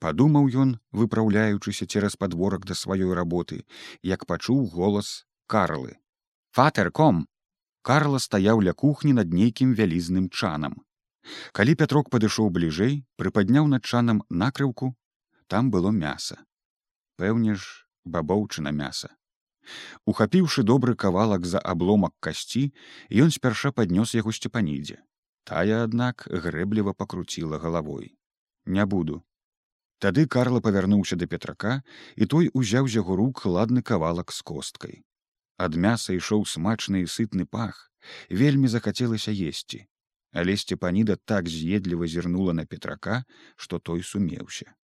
Падумаў 0.00 0.48
ён 0.48 0.70
выпраўляючыся 0.92 1.86
цераз 1.86 2.16
падворак 2.16 2.64
да 2.64 2.74
сваёй 2.74 3.12
работы 3.12 3.64
як 4.02 4.24
пачуў 4.24 4.64
голас 4.72 5.26
карлы. 5.46 6.00
Фатерком 6.56 7.28
карла 7.82 8.18
стаяў 8.18 8.64
ля 8.64 8.72
кухні 8.72 9.12
над 9.12 9.32
нейкім 9.32 9.74
вялізным 9.76 10.30
чанам. 10.30 10.80
Калі 11.52 11.74
пятрок 11.74 12.08
падышоў 12.08 12.48
бліжэй 12.50 13.04
прыпадняў 13.20 13.68
над 13.68 13.84
чанам 13.84 14.22
накрыўку 14.30 14.96
там 15.48 15.70
было 15.70 15.90
мяса. 15.92 16.40
Пэўне 17.20 17.56
ж 17.60 17.84
бабоўчына 18.04 18.72
мяса. 18.72 19.12
Ухапіўшы 20.06 20.62
добры 20.62 20.96
кавалак 20.96 21.44
за 21.44 21.60
абломак 21.60 22.16
касці 22.20 22.72
ён 23.12 23.28
спярша 23.36 23.72
паднёс 23.72 24.16
яго 24.16 24.32
сцепанідзе 24.32 25.02
Тая, 25.46 25.84
аднак, 25.86 26.26
грэбліва 26.26 26.92
пакруціла 26.92 27.58
галавой. 27.62 28.18
Не 28.66 28.84
буду. 28.84 29.22
Тады 30.02 30.26
Карла 30.26 30.60
павярнуўся 30.60 31.16
да 31.16 31.26
петрака, 31.30 31.82
і 32.16 32.26
той 32.26 32.50
узяў 32.52 32.88
з 32.90 32.98
яго 32.98 33.16
рук 33.16 33.46
ладны 33.46 33.82
кавалак 33.82 34.34
з 34.34 34.42
косткай. 34.42 34.96
Ад 35.56 35.78
мяса 35.78 36.18
ішоў 36.18 36.42
смачны 36.50 37.06
і 37.06 37.10
сытны 37.12 37.46
пах, 37.46 37.92
вельмі 38.28 38.68
захацелася 38.68 39.30
есці, 39.30 39.86
але 40.34 40.58
сцепаніда 40.58 41.16
так 41.16 41.48
з'едліва 41.48 42.10
зірнула 42.10 42.52
на 42.52 42.66
петрака, 42.66 43.22
што 43.54 43.78
той 43.78 44.02
сумеўся. 44.02 44.74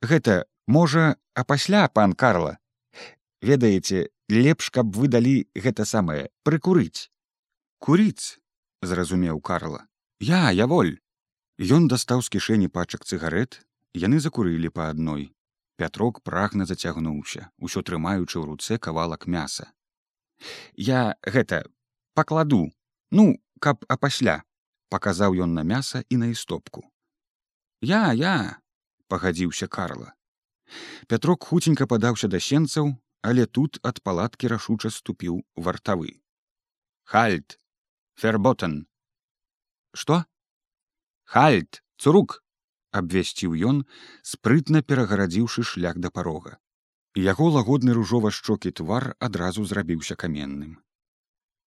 Гэта 0.00 0.48
можа, 0.66 1.20
а 1.34 1.44
пасля 1.44 1.86
пан 1.88 2.16
Карла. 2.16 2.56
Ведаеце, 3.44 4.08
лепш, 4.32 4.72
каб 4.72 4.96
вы 4.96 5.12
далі 5.12 5.46
гэта 5.54 5.84
самае 5.84 6.32
прыкурыць. 6.42 7.12
Курыць, 7.78 8.40
зразумеў 8.82 9.40
Карла. 9.40 9.86
Я, 10.20 10.50
я 10.50 10.66
воль. 10.66 10.98
Ён 11.58 11.88
дастаў 11.88 12.22
з 12.22 12.30
кішэні 12.34 12.68
пачак 12.68 13.04
цыгарэт, 13.04 13.60
яны 13.94 14.20
закурылі 14.20 14.70
па 14.70 14.90
адной. 14.90 15.34
Пятрок 15.78 16.22
прагна 16.22 16.66
зацягнуўся, 16.66 17.50
усё 17.58 17.82
трымаючы 17.82 18.38
ў 18.38 18.44
руцэ 18.50 18.78
кавалак 18.78 19.26
мяса. 19.26 19.70
Я 20.74 21.14
гэта 21.22 21.66
пакладу, 22.14 22.70
ну, 23.10 23.38
каб 23.58 23.82
апасля, 23.88 24.42
паказаў 24.90 25.34
ён 25.34 25.54
на 25.54 25.62
мяса 25.62 26.02
і 26.08 26.16
на 26.16 26.30
істопку. 26.34 26.86
Я, 27.80 28.12
я, 28.12 28.58
пагадзіўся 29.06 29.66
Карла. 29.66 30.14
Пятрок 31.06 31.44
хуценька 31.44 31.86
падаўся 31.86 32.28
да 32.28 32.40
сенцаў, 32.40 32.94
але 33.22 33.46
тут 33.46 33.78
ад 33.82 34.02
палаткі 34.02 34.50
рашуча 34.54 34.90
ступіў 34.90 35.42
вартавы. 35.56 36.20
Хальт, 37.04 37.58
ферботан. 38.18 38.86
Што? 39.94 40.24
Хальт, 41.22 41.82
цурук, 42.02 42.42
абвясціў 42.90 43.54
ён, 43.70 43.84
спрытна 44.26 44.82
перагарадзіўшы 44.82 45.62
шлях 45.62 46.00
да 46.02 46.10
парога. 46.10 46.58
Яго 47.14 47.46
лагодны 47.56 47.94
ружова 47.98 48.32
шчокі 48.34 48.72
твар 48.80 49.14
адразу 49.26 49.64
зрабіўся 49.70 50.16
каменным. 50.22 50.72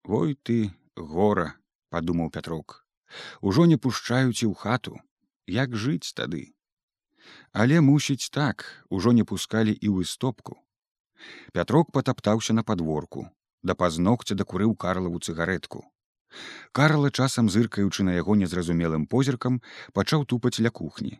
Вой 0.04 0.36
ты, 0.50 0.58
гора, 0.96 1.56
падумаў 1.90 2.32
Пятрок, 2.36 2.84
ужо 3.40 3.66
не 3.72 3.78
пушчаюць 3.78 4.44
і 4.44 4.52
ў 4.52 4.56
хату, 4.66 5.00
як 5.48 5.80
жыць 5.86 6.12
тады. 6.20 6.44
Але 7.54 7.80
мусіць 7.80 8.28
так, 8.28 8.68
ужо 8.90 9.16
не 9.16 9.24
пускалі 9.24 9.72
і 9.72 9.88
ў 9.88 10.10
істопку. 10.10 10.60
Пятрок 11.56 11.96
патаптаўся 11.96 12.58
на 12.60 12.64
падворку, 12.68 13.28
да 13.64 13.78
пазногця 13.78 14.36
дакурыў 14.36 14.76
карлаву 14.76 15.20
цыгаретку. 15.20 15.88
Карла 16.72 17.12
часам 17.12 17.50
зыркаючы 17.50 18.04
на 18.08 18.16
яго 18.18 18.36
незразумелым 18.36 19.06
позіркам 19.06 19.62
пачаў 19.94 20.26
тупаць 20.26 20.60
ля 20.60 20.70
кухні. 20.70 21.20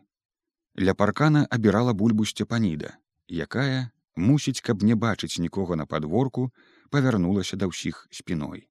Ля 0.78 0.94
паркана 0.94 1.46
абірала 1.50 1.92
бульбу 1.92 2.24
сцепаніда, 2.24 2.96
якая, 3.28 3.92
мусіць, 4.16 4.60
каб 4.60 4.82
не 4.82 4.94
бачыць 4.96 5.38
нікога 5.38 5.76
на 5.76 5.86
падворку, 5.86 6.50
павярнулася 6.90 7.56
да 7.56 7.68
ўсіх 7.68 8.08
спіной. 8.10 8.68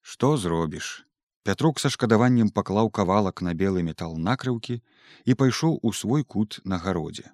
Што 0.00 0.36
зробіш? 0.36 1.04
Пятрок 1.42 1.80
са 1.80 1.88
шкадаваннем 1.88 2.50
паклаў 2.52 2.90
кавалак 2.92 3.40
на 3.40 3.54
белы 3.54 3.82
метал 3.82 4.16
накрыўкі 4.16 4.80
і 5.24 5.34
пайшоў 5.34 5.80
у 5.82 5.92
свой 5.92 6.24
кут 6.24 6.60
на 6.64 6.78
гародзе. 6.78 7.32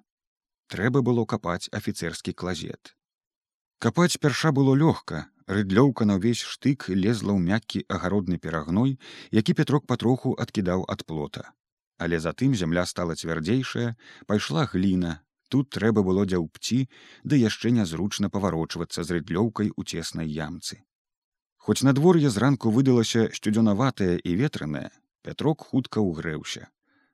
Трэба 0.67 1.01
было 1.01 1.23
капаць 1.25 1.71
афіцэрскі 1.71 2.33
клазет. 2.33 2.96
Капаць 3.79 4.17
перша 4.17 4.51
было 4.51 4.73
лёгка, 4.73 5.29
рыдлёўка 5.45 6.05
на 6.09 6.17
ўвесь 6.17 6.41
штык 6.41 6.89
лезла 6.89 7.37
ў 7.37 7.45
мяккі 7.45 7.85
агародны 7.85 8.41
перагной, 8.41 8.97
які 9.29 9.53
пятрок 9.53 9.85
патроху 9.85 10.33
адкідаў 10.33 10.85
ад 10.89 11.05
плота. 11.05 11.53
Але 12.01 12.17
затым 12.17 12.57
зямля 12.57 12.85
стала 12.89 13.13
цвярдзейшая, 13.13 13.93
пайшла 14.25 14.65
гліна, 14.73 15.21
тут 15.53 15.69
трэба 15.77 16.01
было 16.01 16.25
дзяўпці, 16.25 16.89
ды 17.23 17.37
яшчэ 17.37 17.69
нязручна 17.77 18.33
паварочвацца 18.33 19.05
з 19.05 19.21
рыдлёўкай 19.21 19.69
у 19.77 19.85
цеснай 19.85 20.25
ямцы. 20.25 20.81
Хоць 21.61 21.85
надвор'е 21.85 22.33
зранку 22.33 22.73
выдалася 22.73 23.29
сцюдзёнаватае 23.29 24.17
і 24.17 24.37
ветранае, 24.41 24.89
пятрок 25.21 25.69
хутка 25.69 26.01
ўгрэўся, 26.01 26.65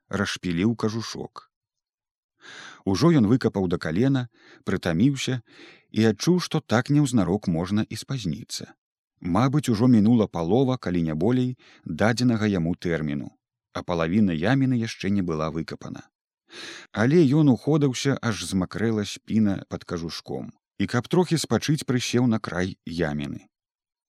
расшпіліў 0.08 0.80
кажушок. 0.80 1.52
Ужо 2.86 3.12
ён 3.19 3.27
выкапаў 3.32 3.67
да 3.71 3.77
калена, 3.77 4.27
прытаміўся 4.63 5.41
і 5.91 6.06
адчуў, 6.12 6.39
што 6.39 6.60
так 6.60 6.89
неўзнарок 6.89 7.47
можна 7.47 7.86
і 7.89 7.99
спазніцца. 7.99 8.73
Мабыць, 9.21 9.69
ужо 9.69 9.88
мінула 9.88 10.27
палова, 10.27 10.77
калі 10.77 11.01
не 11.03 11.15
болей 11.15 11.56
дадзенага 11.86 12.49
яму 12.53 12.75
тэрміну, 12.75 13.32
а 13.73 13.84
палавіна 13.84 14.36
яміны 14.36 14.79
яшчэ 14.82 15.10
не 15.10 15.21
была 15.21 15.47
выкапана. 15.49 16.03
Але 16.91 17.23
ён 17.39 17.49
уходаўся, 17.53 18.17
аж 18.21 18.43
змакрэла 18.45 19.06
спіна 19.06 19.63
пад 19.69 19.84
кажушком, 19.84 20.51
і 20.77 20.88
каб 20.88 21.08
трохі 21.08 21.39
спачыць 21.39 21.88
прысеў 21.88 22.27
на 22.27 22.39
край 22.39 22.77
яміны. 22.86 23.47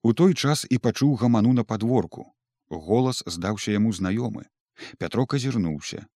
У 0.02 0.12
той 0.12 0.34
час 0.34 0.66
і 0.68 0.78
пачуў 0.78 1.14
гаману 1.20 1.52
на 1.52 1.64
падворку. 1.64 2.26
Голас 2.68 3.22
здаўся 3.26 3.72
яму 3.72 3.92
знаёмы. 3.92 4.44
Пятрок 4.98 5.34
азірнуўся, 5.38 6.06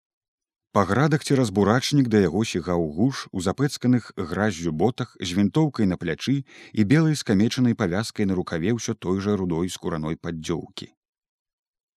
Па 0.72 0.85
градах 0.85 1.24
цераз 1.24 1.50
бурачнік 1.50 2.09
да 2.12 2.20
яго 2.20 2.44
сігаў 2.44 2.83
гуш 2.96 3.24
у 3.33 3.40
запэцканых 3.40 4.12
гразжю 4.16 4.72
ботах 4.72 5.16
з 5.20 5.37
вінтоўкай 5.38 5.88
на 5.88 5.96
плячы 5.96 6.44
і 6.72 6.85
белай 6.85 7.16
скамечанай 7.16 7.74
павязкай 7.74 8.28
на 8.28 8.37
рукаве 8.37 8.76
ўсё 8.76 8.94
той 8.94 9.20
жа 9.24 9.37
рудой 9.40 9.72
скураной 9.72 10.20
паддзёўкі. 10.20 10.92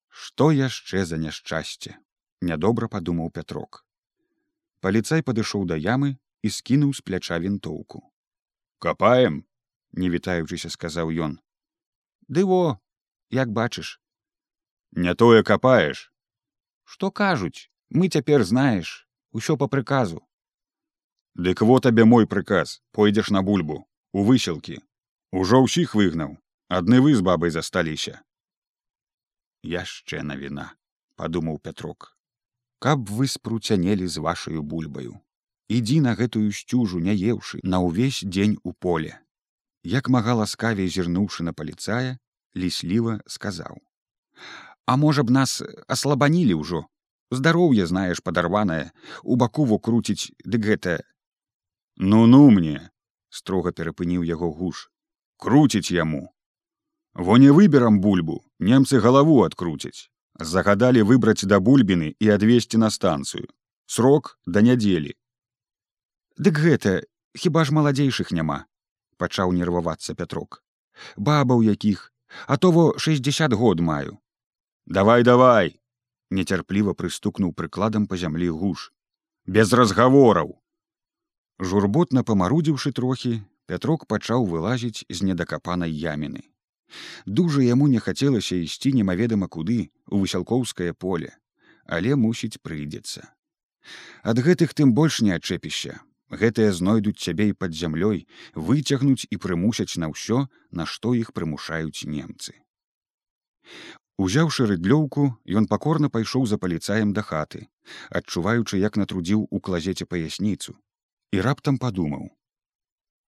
Што 0.07 0.51
яшчэ 0.55 1.03
за 1.05 1.19
няшчасце? 1.19 1.99
Нядобра 2.41 2.87
падумаў 2.87 3.31
пятрок. 3.35 3.83
Паліцай 4.79 5.21
падышоў 5.21 5.67
да 5.67 5.75
ямы 5.75 6.15
і 6.41 6.49
скінуў 6.49 6.93
з 6.95 7.03
пляча 7.03 7.37
вінтоўку. 7.43 8.01
Капаем, 8.79 9.43
не 9.91 10.09
вітаючыся 10.09 10.71
сказаў 10.71 11.11
ён. 11.11 11.37
Ды 12.27 12.47
во, 12.47 12.79
як 13.29 13.51
бачыш, 13.51 13.99
не 14.91 15.13
тое 15.15 15.43
капаеш. 15.43 16.07
Што 16.83 17.11
кажуць, 17.11 17.70
мы 17.91 18.07
цяпер 18.07 18.43
знаеш 18.43 19.05
усё 19.35 19.57
по 19.57 19.67
прыказу 19.67 20.23
дык 21.35 21.61
во 21.61 21.79
табе 21.83 22.05
мой 22.05 22.27
прыказ 22.27 22.79
пойдзеш 22.91 23.31
на 23.35 23.41
бульбу. 23.43 23.83
У 24.11 24.23
высілкі 24.27 24.79
ужо 25.31 25.59
ўсіх 25.63 25.95
выгнаў 25.95 26.35
адны 26.77 26.99
вы 27.03 27.15
з 27.15 27.23
бабай 27.27 27.51
засталіся 27.55 28.19
яшчэ 29.73 30.23
навіна 30.23 30.71
падумаў 31.19 31.59
пятрок 31.59 32.15
каб 32.79 33.11
вы 33.11 33.27
спруцянелі 33.27 34.07
з 34.07 34.17
вашаю 34.17 34.63
бульбаю. 34.63 35.19
Ідзі 35.69 35.99
на 36.03 36.15
гэтую 36.19 36.51
сцюжу 36.51 36.99
не 36.99 37.15
еўшы 37.15 37.59
на 37.63 37.79
ўвесь 37.83 38.23
дзень 38.23 38.57
у 38.63 38.73
поле 38.73 39.19
як 39.83 40.07
мага 40.15 40.39
ласкавей 40.39 40.87
зірнуўшы 40.87 41.43
на 41.43 41.53
паліцая 41.53 42.17
лісліва 42.55 43.19
сказаў. 43.27 43.79
А 44.85 44.95
можа 44.95 45.23
б 45.23 45.31
нас 45.31 45.61
аслабанілі 45.87 46.59
ўжо 46.63 46.87
здароўе 47.31 47.87
знаеш 47.93 48.21
падарванае 48.27 48.83
у 49.23 49.39
баку 49.43 49.65
во 49.71 49.79
круціць 49.79 50.31
дык 50.45 50.67
гэта 50.71 50.99
ну 52.13 52.25
ну 52.35 52.43
мне 52.59 52.77
строга 53.41 53.71
перапыніў 53.81 54.23
яго 54.29 54.51
гуш 54.61 54.87
круціць 55.37 55.91
яму 55.97 56.23
во 57.13 57.37
не 57.43 57.51
выберам 57.59 57.99
бульбу 58.07 58.41
немцы 58.71 58.99
галаву 59.05 59.43
адкруцяць 59.49 60.11
загадалі 60.39 61.03
выбраць 61.03 61.45
да 61.45 61.59
бульбіны 61.59 62.15
і 62.19 62.29
адвесці 62.29 62.77
на 62.77 62.89
станцыю. 62.89 63.47
Срок 63.85 64.39
да 64.45 64.61
нядзелі. 64.61 65.13
Дык 66.37 66.57
гэта 66.57 67.03
хіба 67.35 67.65
ж 67.65 67.75
маладзейшых 67.75 68.31
няма 68.31 68.65
пачаў 69.17 69.51
нервавацца 69.53 70.15
пятрок. 70.15 70.63
Баба 71.17 71.55
ў 71.55 71.75
якіх 71.75 72.11
а 72.47 72.57
то 72.57 72.71
во 72.71 72.97
шестьдесят 72.97 73.53
год 73.53 73.79
маю 73.79 74.17
давай 74.85 75.23
давай 75.23 75.80
нецярпліва 76.31 76.95
прыстукнуў 76.97 77.53
прыкладам 77.53 78.07
па 78.07 78.17
зямлі 78.17 78.49
гуш. 78.63 78.89
Без 79.45 79.73
разгавораў 79.73 80.57
журботна 81.61 82.23
памарудзіўшы 82.27 82.91
трохі 82.97 83.31
пятрок 83.71 84.05
пачаў 84.11 84.45
вылазіць 84.51 85.05
з 85.17 85.27
недакапанай 85.27 85.91
яміны 85.93 86.41
дужа 87.39 87.61
яму 87.65 87.87
не 87.91 88.01
хацелася 88.05 88.57
ісці 88.57 88.93
немаведама 88.97 89.47
куды 89.55 89.77
у 90.09 90.21
высялкоўскае 90.23 90.93
поле 91.05 91.29
але 91.97 92.17
мусіць 92.23 92.57
прыйдзецца 92.65 93.27
ад 94.33 94.41
гэтых 94.47 94.73
тым 94.81 94.95
больш 94.97 95.21
не 95.27 95.37
адчэпішся 95.37 95.99
гэтыя 96.41 96.73
знойдуць 96.79 97.21
цябе 97.27 97.47
і 97.51 97.57
пад 97.63 97.77
зямлёй 97.77 98.25
выцягнуць 98.71 99.29
і 99.29 99.41
прымусяць 99.45 100.01
на 100.03 100.11
ўсё 100.15 100.43
на 100.81 100.89
што 100.95 101.13
іх 101.21 101.33
прымушаюць 101.37 102.09
немцы 102.17 102.57
Узяўшы 104.21 104.67
рыдлёўку, 104.69 105.23
ён 105.59 105.65
пакорна 105.69 106.07
пайшоў 106.15 106.43
за 106.49 106.57
паліцаем 106.63 107.13
да 107.17 107.21
хаты, 107.25 107.61
адчуваючы, 108.19 108.77
як 108.81 108.99
натрудзіў 109.01 109.47
у 109.49 109.59
клазеце 109.67 110.05
паясніцу, 110.05 110.75
і 111.33 111.41
раптам 111.47 111.79
падумаў: 111.85 112.27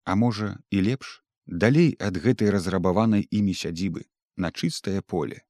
А 0.05 0.18
можа, 0.24 0.50
і 0.70 0.83
лепш 0.88 1.14
далей 1.46 1.96
ад 2.09 2.20
гэтай 2.26 2.52
разрабаванай 2.57 3.24
імі 3.40 3.55
сядзібы 3.62 4.05
на 4.37 4.52
чыстае 4.52 5.00
поле, 5.00 5.40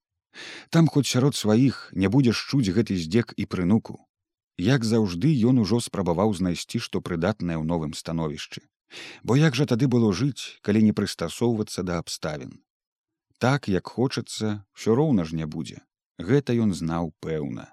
Там 0.69 0.87
хоць 0.87 1.07
сярод 1.07 1.35
сваіх 1.35 1.91
не 1.93 2.09
будзеш 2.09 2.39
чуць 2.49 2.73
гэты 2.77 2.97
здзек 2.97 3.33
і 3.37 3.45
прынуку. 3.45 3.99
Як 4.57 4.85
заўжды 4.85 5.33
ён 5.49 5.61
ужо 5.63 5.79
спрабаваў 5.79 6.33
знайсці 6.39 6.79
што 6.79 7.01
прыдатнае 7.01 7.57
ў 7.57 7.65
новым 7.65 7.93
становішчы. 7.93 8.61
Бо 9.23 9.37
як 9.37 9.55
жа 9.59 9.65
тады 9.65 9.87
было 9.87 10.13
жыць, 10.13 10.57
калі 10.61 10.83
не 10.87 10.93
прыстасоўвацца 10.93 11.83
да 11.83 11.97
абставін. 12.01 12.61
Так 13.39 13.67
як 13.67 13.87
хочацца, 13.87 14.65
ўсё 14.75 14.95
роўна 14.95 15.25
ж 15.25 15.35
не 15.35 15.45
будзе. 15.45 15.81
Гэта 16.19 16.53
ён 16.53 16.73
знаў 16.73 17.13
пэўна. 17.19 17.69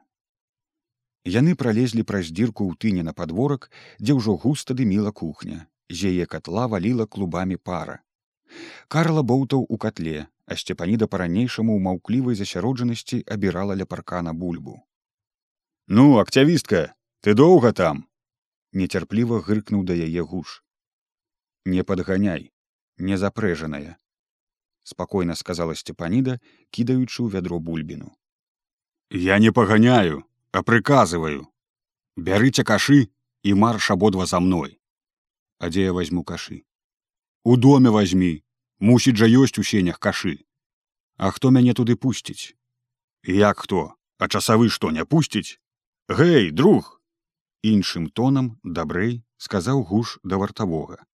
Яны 1.24 1.54
пралезлі 1.54 2.02
праз 2.08 2.32
дзірку 2.32 2.64
ў 2.64 2.80
тыне 2.80 3.02
на 3.04 3.12
падворак, 3.12 3.70
дзе 4.00 4.16
ўжо 4.16 4.36
густа 4.40 4.74
дыміла 4.74 5.12
кухня, 5.12 5.66
з 5.92 6.12
яе 6.12 6.26
катла 6.26 6.66
валіла 6.66 7.06
клубамі 7.06 7.56
пара. 7.56 8.00
Карла 8.88 9.22
боўтаў 9.22 9.66
у 9.68 9.76
катле, 9.76 10.26
а 10.46 10.56
сцепаніда 10.56 11.06
па-ранейшаму 11.06 11.76
ў 11.76 11.80
маўклівай 11.86 12.38
засяроджанасці 12.40 13.22
абірала 13.36 13.76
ля 13.76 13.86
паркана 13.86 14.32
бульбу. 14.32 14.80
Ну, 15.86 16.18
акцявістка, 16.18 16.94
ты 17.20 17.34
доўга 17.34 17.72
там! 17.72 18.06
Нецярпліва 18.72 19.40
гыркнуў 19.46 19.84
да 19.84 19.94
яе 19.94 20.22
гуш. 20.22 20.62
Не 21.66 21.82
падганяй, 21.84 22.50
незапрэжаная, 22.96 23.98
спакойна 24.90 25.38
сказала 25.38 25.78
сцепаніда, 25.78 26.38
кідаючы 26.74 27.22
ў 27.22 27.28
вядро 27.30 27.62
бульбіну. 27.62 28.10
Я 29.10 29.38
не 29.38 29.50
паганяю, 29.54 30.26
а 30.52 30.62
прыказываю 30.66 31.46
бярыце 32.16 32.66
кашы 32.66 33.08
і 33.42 33.54
марш 33.54 33.90
абодва 33.94 34.26
за 34.26 34.40
мной. 34.40 34.78
А 35.58 35.70
дзе 35.70 35.90
я 35.90 35.92
возьму 35.92 36.24
кашы? 36.24 36.62
У 37.44 37.56
доме 37.56 37.90
возьмі 37.90 38.42
мусіць 38.78 39.16
жа 39.16 39.26
ёсць 39.26 39.58
у 39.58 39.64
сенях 39.64 39.98
кашы. 39.98 40.44
А 41.16 41.30
хто 41.30 41.50
мяне 41.50 41.74
туды 41.74 41.96
пусціць? 41.96 42.56
Як 43.24 43.66
хто? 43.66 43.94
А 44.18 44.28
часавы 44.28 44.68
што 44.68 44.90
не 44.90 45.04
пусціць? 45.04 45.60
Гэй 46.08 46.50
друг! 46.50 47.00
Іншым 47.62 48.08
тонам 48.08 48.56
дабрэй 48.64 49.20
сказаў 49.36 49.82
гуш 49.84 50.18
да 50.24 50.38
вартавога. 50.40 51.04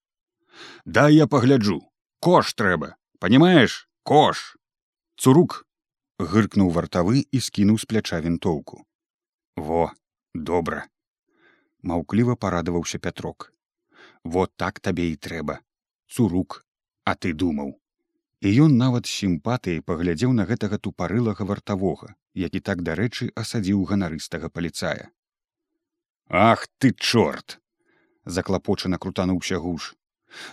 Да 0.85 1.09
я 1.09 1.27
пагляджу 1.27 1.81
кош 2.21 2.55
трэба 2.55 2.95
понимаешь 3.19 3.89
кош. 4.03 4.57
Цурук! 5.17 5.65
Гыркнуў 6.19 6.71
вартавы 6.73 7.25
і 7.31 7.39
скінуў 7.41 7.79
з 7.79 7.85
пляча 7.85 8.21
вінтоўку. 8.25 8.85
Во 9.57 9.93
добра. 10.35 10.87
Маўкліва 11.83 12.37
парадаваўся 12.37 12.99
пятрок. 12.99 13.53
Вот 14.25 14.53
так 14.57 14.81
табе 14.81 15.11
і 15.13 15.17
трэба. 15.17 15.61
Цурук 16.09 16.65
а 17.05 17.15
ты 17.15 17.33
думаў. 17.33 17.77
І 18.41 18.49
ён 18.65 18.77
нават 18.81 19.07
сімпатыяй 19.07 19.85
паглядзеў 19.85 20.33
на 20.33 20.47
гэтага 20.49 20.79
тупарылага 20.79 21.45
вартавога 21.45 22.15
які 22.37 22.61
так 22.61 22.83
дарэчы 22.85 23.31
асадзіў 23.33 23.85
ганарыстага 23.91 24.53
паліцая. 24.53 25.09
Ах 26.29 26.67
ты 26.79 26.93
чорт! 26.93 27.61
Заклапочана 28.25 28.99
крутануўся 28.99 29.57
гуш 29.63 29.95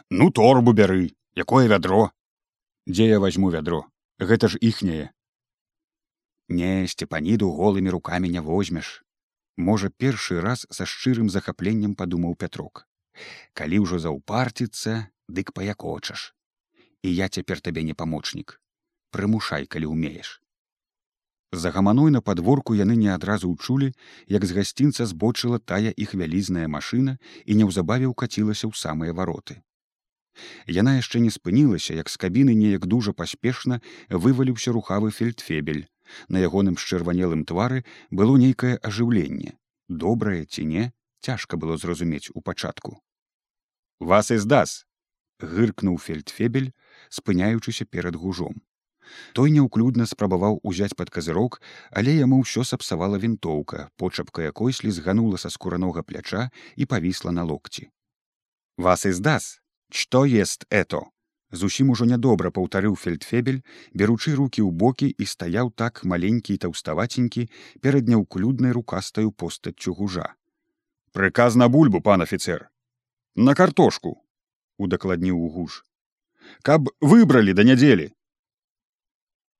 ну 0.10 0.30
торбу 0.32 0.74
бяры 0.74 1.12
якое 1.36 1.68
вядро 1.68 2.12
дзе 2.88 3.10
я 3.10 3.20
возьму 3.20 3.50
вядро 3.50 3.84
гэта 4.20 4.48
ж 4.54 4.62
іхняе 4.62 5.12
Не 6.50 6.88
сцепаніду 6.88 7.50
голымі 7.52 7.90
рукамі 7.90 8.30
не 8.30 8.42
возьмеш. 8.42 9.02
Можа, 9.58 9.90
першы 9.90 10.42
раз 10.42 10.68
са 10.70 10.86
шчырым 10.86 11.30
захапленнем 11.30 11.96
падумаў 11.96 12.36
пятрок. 12.36 12.86
Калі 13.54 13.80
ўжо 13.86 14.00
заўпарціцца, 14.04 15.08
дык 15.30 15.54
паякочаш. 15.54 16.34
І 17.04 17.16
я 17.16 17.30
цяпер 17.30 17.62
табе 17.62 17.84
не 17.84 17.94
памочнік. 17.94 18.60
Прымушай, 19.12 19.66
калі 19.66 19.94
ўмееш. 19.94 20.42
За 21.54 21.70
гаманой 21.72 22.12
на 22.12 22.22
падворку 22.22 22.74
яны 22.74 22.98
не 22.98 23.14
адразу 23.14 23.50
ўчулі, 23.54 23.94
як 24.28 24.44
з 24.44 24.58
гасцінца 24.58 25.06
збочыла 25.06 25.60
тая 25.60 25.94
іх 25.96 26.16
вялізная 26.18 26.68
машына 26.68 27.18
і 27.46 27.56
неўзабаве 27.62 28.10
ўкацілася 28.10 28.68
ў 28.68 28.74
самыя 28.74 29.14
вароты. 29.14 29.62
Яна 30.68 30.98
яшчэ 30.98 31.20
не 31.20 31.32
спынілася, 31.32 31.94
як 31.94 32.10
з 32.10 32.18
кабіны 32.18 32.54
неяк 32.54 32.86
дужа 32.86 33.14
паспешна 33.14 33.82
вываліўся 34.10 34.72
рухавы 34.72 35.12
фельдфебель, 35.12 35.88
На 36.28 36.38
ягоным 36.38 36.78
счырванелым 36.78 37.46
твары 37.46 37.84
было 38.12 38.38
нейкае 38.38 38.78
ажыўленне. 38.78 39.58
Добрае 39.90 40.46
ці 40.46 40.66
не, 40.66 40.92
цяжка 41.22 41.58
было 41.58 41.78
зразумець 41.78 42.30
у 42.34 42.42
пачатку. 42.42 43.00
Вас 44.00 44.32
і 44.32 44.38
здас! 44.38 44.86
гыркнуў 45.44 45.98
фельдфебель, 46.00 46.72
спыняючыся 47.10 47.86
перад 47.86 48.16
гужом. 48.16 48.62
Той 49.36 49.52
няўклюдна 49.52 50.06
спрабаваў 50.08 50.62
узяць 50.64 50.96
пад 50.96 51.10
казырок, 51.12 51.60
але 51.92 52.16
яму 52.16 52.40
ўсё 52.44 52.64
сапсавала 52.64 53.20
вінтоўка, 53.20 53.90
почапка 54.00 54.48
якой 54.48 54.72
слізганула 54.72 55.38
са 55.38 55.52
скуранога 55.52 56.04
пляча 56.04 56.48
і 56.80 56.86
павісла 56.86 57.36
на 57.36 57.44
локці. 57.44 57.90
Вас 58.78 59.06
і 59.06 59.12
здас, 59.12 59.60
что 59.94 60.26
ест 60.26 60.66
это? 60.70 61.04
Зусім 61.54 61.94
ужо 61.94 62.06
нядобра 62.10 62.50
паўтарыў 62.50 62.98
фельдфебель 62.98 63.62
беручы 63.94 64.34
руки 64.34 64.62
ў 64.66 64.74
бокі 64.74 65.10
і 65.14 65.26
стаяў 65.30 65.70
так 65.70 66.02
маленькі 66.02 66.58
таўставаценькі 66.58 67.46
перад 67.80 68.10
няўклюднай 68.10 68.74
рукастаю 68.74 69.32
постаццю 69.32 69.94
гужа. 69.94 70.34
Прыказ 71.14 71.56
на 71.56 71.70
бульбу 71.70 72.02
пан 72.02 72.26
офіцер 72.26 72.70
на 73.36 73.54
картошку 73.54 74.18
удакладніў 74.82 75.38
гуш 75.54 75.84
каб 76.62 76.90
выбралі 77.02 77.54
да 77.54 77.64
нядзелі! 77.64 78.10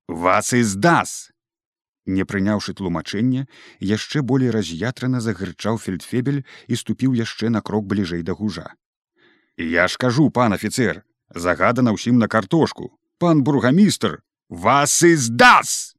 Вас 0.08 0.54
і 0.54 0.64
здас! 0.64 1.32
Не 2.06 2.26
прыняўшы 2.28 2.74
тлумачэння 2.76 3.48
яшчэ 3.80 4.22
болей 4.22 4.52
раз'ятрана 4.52 5.22
загрычаў 5.24 5.78
фельдфебель 5.80 6.42
і 6.68 6.76
ступіў 6.76 7.14
яшчэ 7.16 7.54
на 7.54 7.62
крок 7.62 7.86
бліжэй 7.88 8.26
да 8.28 8.34
гужа 8.34 8.74
я 9.58 9.88
ж 9.88 9.98
кажу 9.98 10.30
пан 10.30 10.54
офіцер 10.54 11.04
загадана 11.36 11.94
ўсім 11.94 12.18
на 12.18 12.28
картошку. 12.28 12.94
Пан 13.18 13.44
бургамістр 13.44 14.22
вас 14.50 15.02
і 15.02 15.16
здас! 15.16 15.96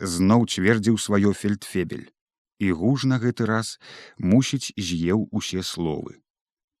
Зноў 0.00 0.46
цвердзіў 0.50 0.98
сваё 0.98 1.32
фельдфебель. 1.32 2.10
І 2.58 2.72
гуж 2.72 3.04
на 3.04 3.18
гэты 3.18 3.46
раз 3.46 3.78
мусіць 4.18 4.74
з'еў 4.78 5.28
усе 5.30 5.62
словы. 5.62 6.22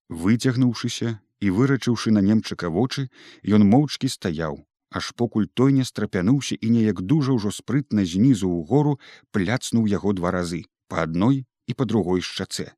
Выцягнуўшыся 0.08 1.18
і 1.40 1.50
вырачыўшы 1.50 2.10
на 2.14 2.22
немчыка 2.22 2.70
вочы 2.70 3.10
ён 3.44 3.66
моўчкі 3.68 4.08
стаяў 4.08 4.62
аж 4.94 5.10
покуль 5.18 5.50
той 5.58 5.72
не 5.74 5.84
страпянуўся 5.84 6.56
і 6.60 6.70
неяк 6.70 7.02
дужа 7.02 7.34
ўжо 7.34 7.50
спрытна 7.50 8.06
знізу 8.06 8.46
ў 8.46 8.62
гору 8.70 8.94
пляцнуў 9.34 9.90
яго 9.90 10.14
два 10.20 10.30
разы 10.36 10.62
па 10.88 11.02
адной 11.06 11.42
і 11.66 11.72
па 11.74 11.84
другой 11.90 12.22
шчацэ 12.28 12.70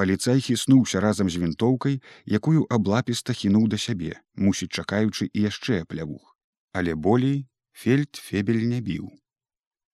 паліцай 0.00 0.40
хіснуўся 0.40 1.00
разам 1.04 1.28
з 1.28 1.36
вінтоўкай 1.44 2.00
якую 2.40 2.64
аблапіста 2.76 3.36
хінуў 3.36 3.66
да 3.72 3.78
сябе 3.84 4.16
мусіць 4.48 4.72
чакаючы 4.72 5.28
і 5.28 5.44
яшчэ 5.44 5.84
плявух. 5.84 6.36
Але 6.72 6.94
болей 6.96 7.44
фельд 7.76 8.16
фебель 8.16 8.64
не 8.70 8.80
біў. 8.80 9.10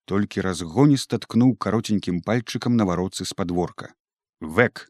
Толькі 0.06 0.46
разгоніста 0.46 1.18
ткнуў 1.26 1.56
каротенькім 1.58 2.22
пальчыкам 2.22 2.78
на 2.78 2.86
вароцы 2.86 3.26
з 3.26 3.34
падворка. 3.34 3.90
Век 4.40 4.86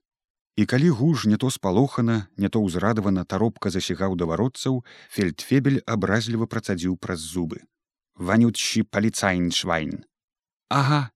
і 0.60 0.68
калі 0.68 0.92
гуж 1.00 1.24
не 1.32 1.40
то 1.40 1.48
спалохана 1.50 2.28
не 2.36 2.52
то 2.52 2.60
ўзрадавана 2.60 3.24
таропка 3.24 3.72
засігаў 3.72 4.20
да 4.20 4.28
варотцаў 4.28 4.84
фельдфебель 5.08 5.80
абразліва 5.86 6.44
працадзіў 6.44 7.00
праз 7.00 7.24
зубы. 7.24 7.64
Ванютчы 8.16 8.84
паліцайн 8.84 9.48
швайн 9.52 10.02
ага 10.68 11.08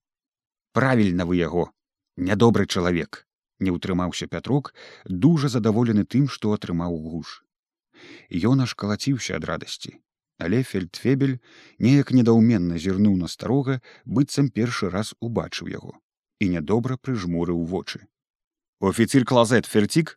правільна 0.73 1.25
вы 1.29 1.45
яго 1.45 1.73
нядобры 2.17 2.65
чалавек 2.65 3.27
не 3.61 3.71
ўтрымаўся 3.77 4.27
пятрок 4.27 4.75
дужа 5.07 5.49
задаволены 5.49 6.05
тым 6.05 6.29
што 6.29 6.53
атрымаў 6.59 6.97
гуш. 7.09 7.41
Ён 8.53 8.65
аж 8.67 8.75
калаціўся 8.75 9.37
ад 9.41 9.45
радасці 9.53 10.01
але 10.41 10.63
фельдфебель 10.65 11.37
неяк 11.79 12.13
недаўменна 12.17 12.81
зірнуў 12.81 13.17
на 13.21 13.29
старога 13.29 13.77
быццам 14.19 14.49
першы 14.49 14.89
раз 14.95 15.13
убачыў 15.21 15.69
яго 15.69 15.93
і 16.41 16.49
нядобра 16.57 16.97
прыжмурыў 16.97 17.61
вочы. 17.69 18.01
Офіцір 18.81 19.29
клазет 19.29 19.69
ферцік 19.69 20.17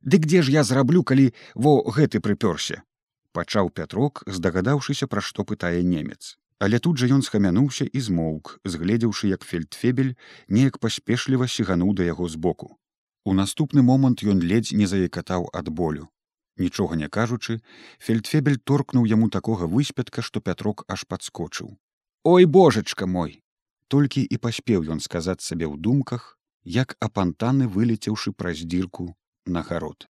дык 0.00 0.30
дзе 0.30 0.46
ж 0.46 0.54
я 0.54 0.62
зраблю 0.62 1.02
калі 1.02 1.26
во 1.58 1.82
гэты 1.98 2.22
прыпёрся 2.22 2.86
пачаў 3.34 3.74
пятрок 3.74 4.22
здагадаўшыся 4.38 5.10
пра 5.10 5.20
што 5.28 5.42
пытае 5.42 5.82
немец 5.82 6.38
Але 6.64 6.78
тут 6.80 6.96
жа 6.96 7.10
ён 7.12 7.20
схамянуўся 7.20 7.84
і 7.84 8.00
змоўк, 8.00 8.56
згледзеўшы, 8.64 9.28
як 9.28 9.42
фельдфебель 9.44 10.14
неяк 10.48 10.78
паспешліва 10.80 11.48
сігануў 11.54 11.92
да 11.98 12.06
яго 12.08 12.28
збоку. 12.34 12.68
У 13.28 13.34
наступны 13.36 13.84
момант 13.84 14.24
ён 14.24 14.40
ледзь 14.40 14.72
не 14.72 14.86
заякатаў 14.88 15.44
ад 15.52 15.68
болю. 15.68 16.08
Нічога 16.56 16.96
не 16.96 17.08
кажучы, 17.08 17.60
фельдфебель 17.98 18.56
торкнуў 18.56 19.04
яму 19.04 19.28
такога 19.28 19.68
выспятка, 19.68 20.22
што 20.22 20.40
пятрок 20.40 20.86
аж 20.88 21.04
падскочыў. 21.04 21.76
Ой 22.24 22.48
божачка 22.56 23.04
мой! 23.04 23.42
Толькі 23.92 24.24
і 24.24 24.40
паспеў 24.40 24.88
ён 24.88 25.04
сказаць 25.04 25.44
сабе 25.44 25.68
ў 25.68 25.76
думках, 25.76 26.38
як 26.64 26.96
апантаны 26.96 27.68
вылецеўшы 27.68 28.32
праз 28.32 28.64
дзірку 28.64 29.12
на 29.44 29.60
гарод. 29.60 30.08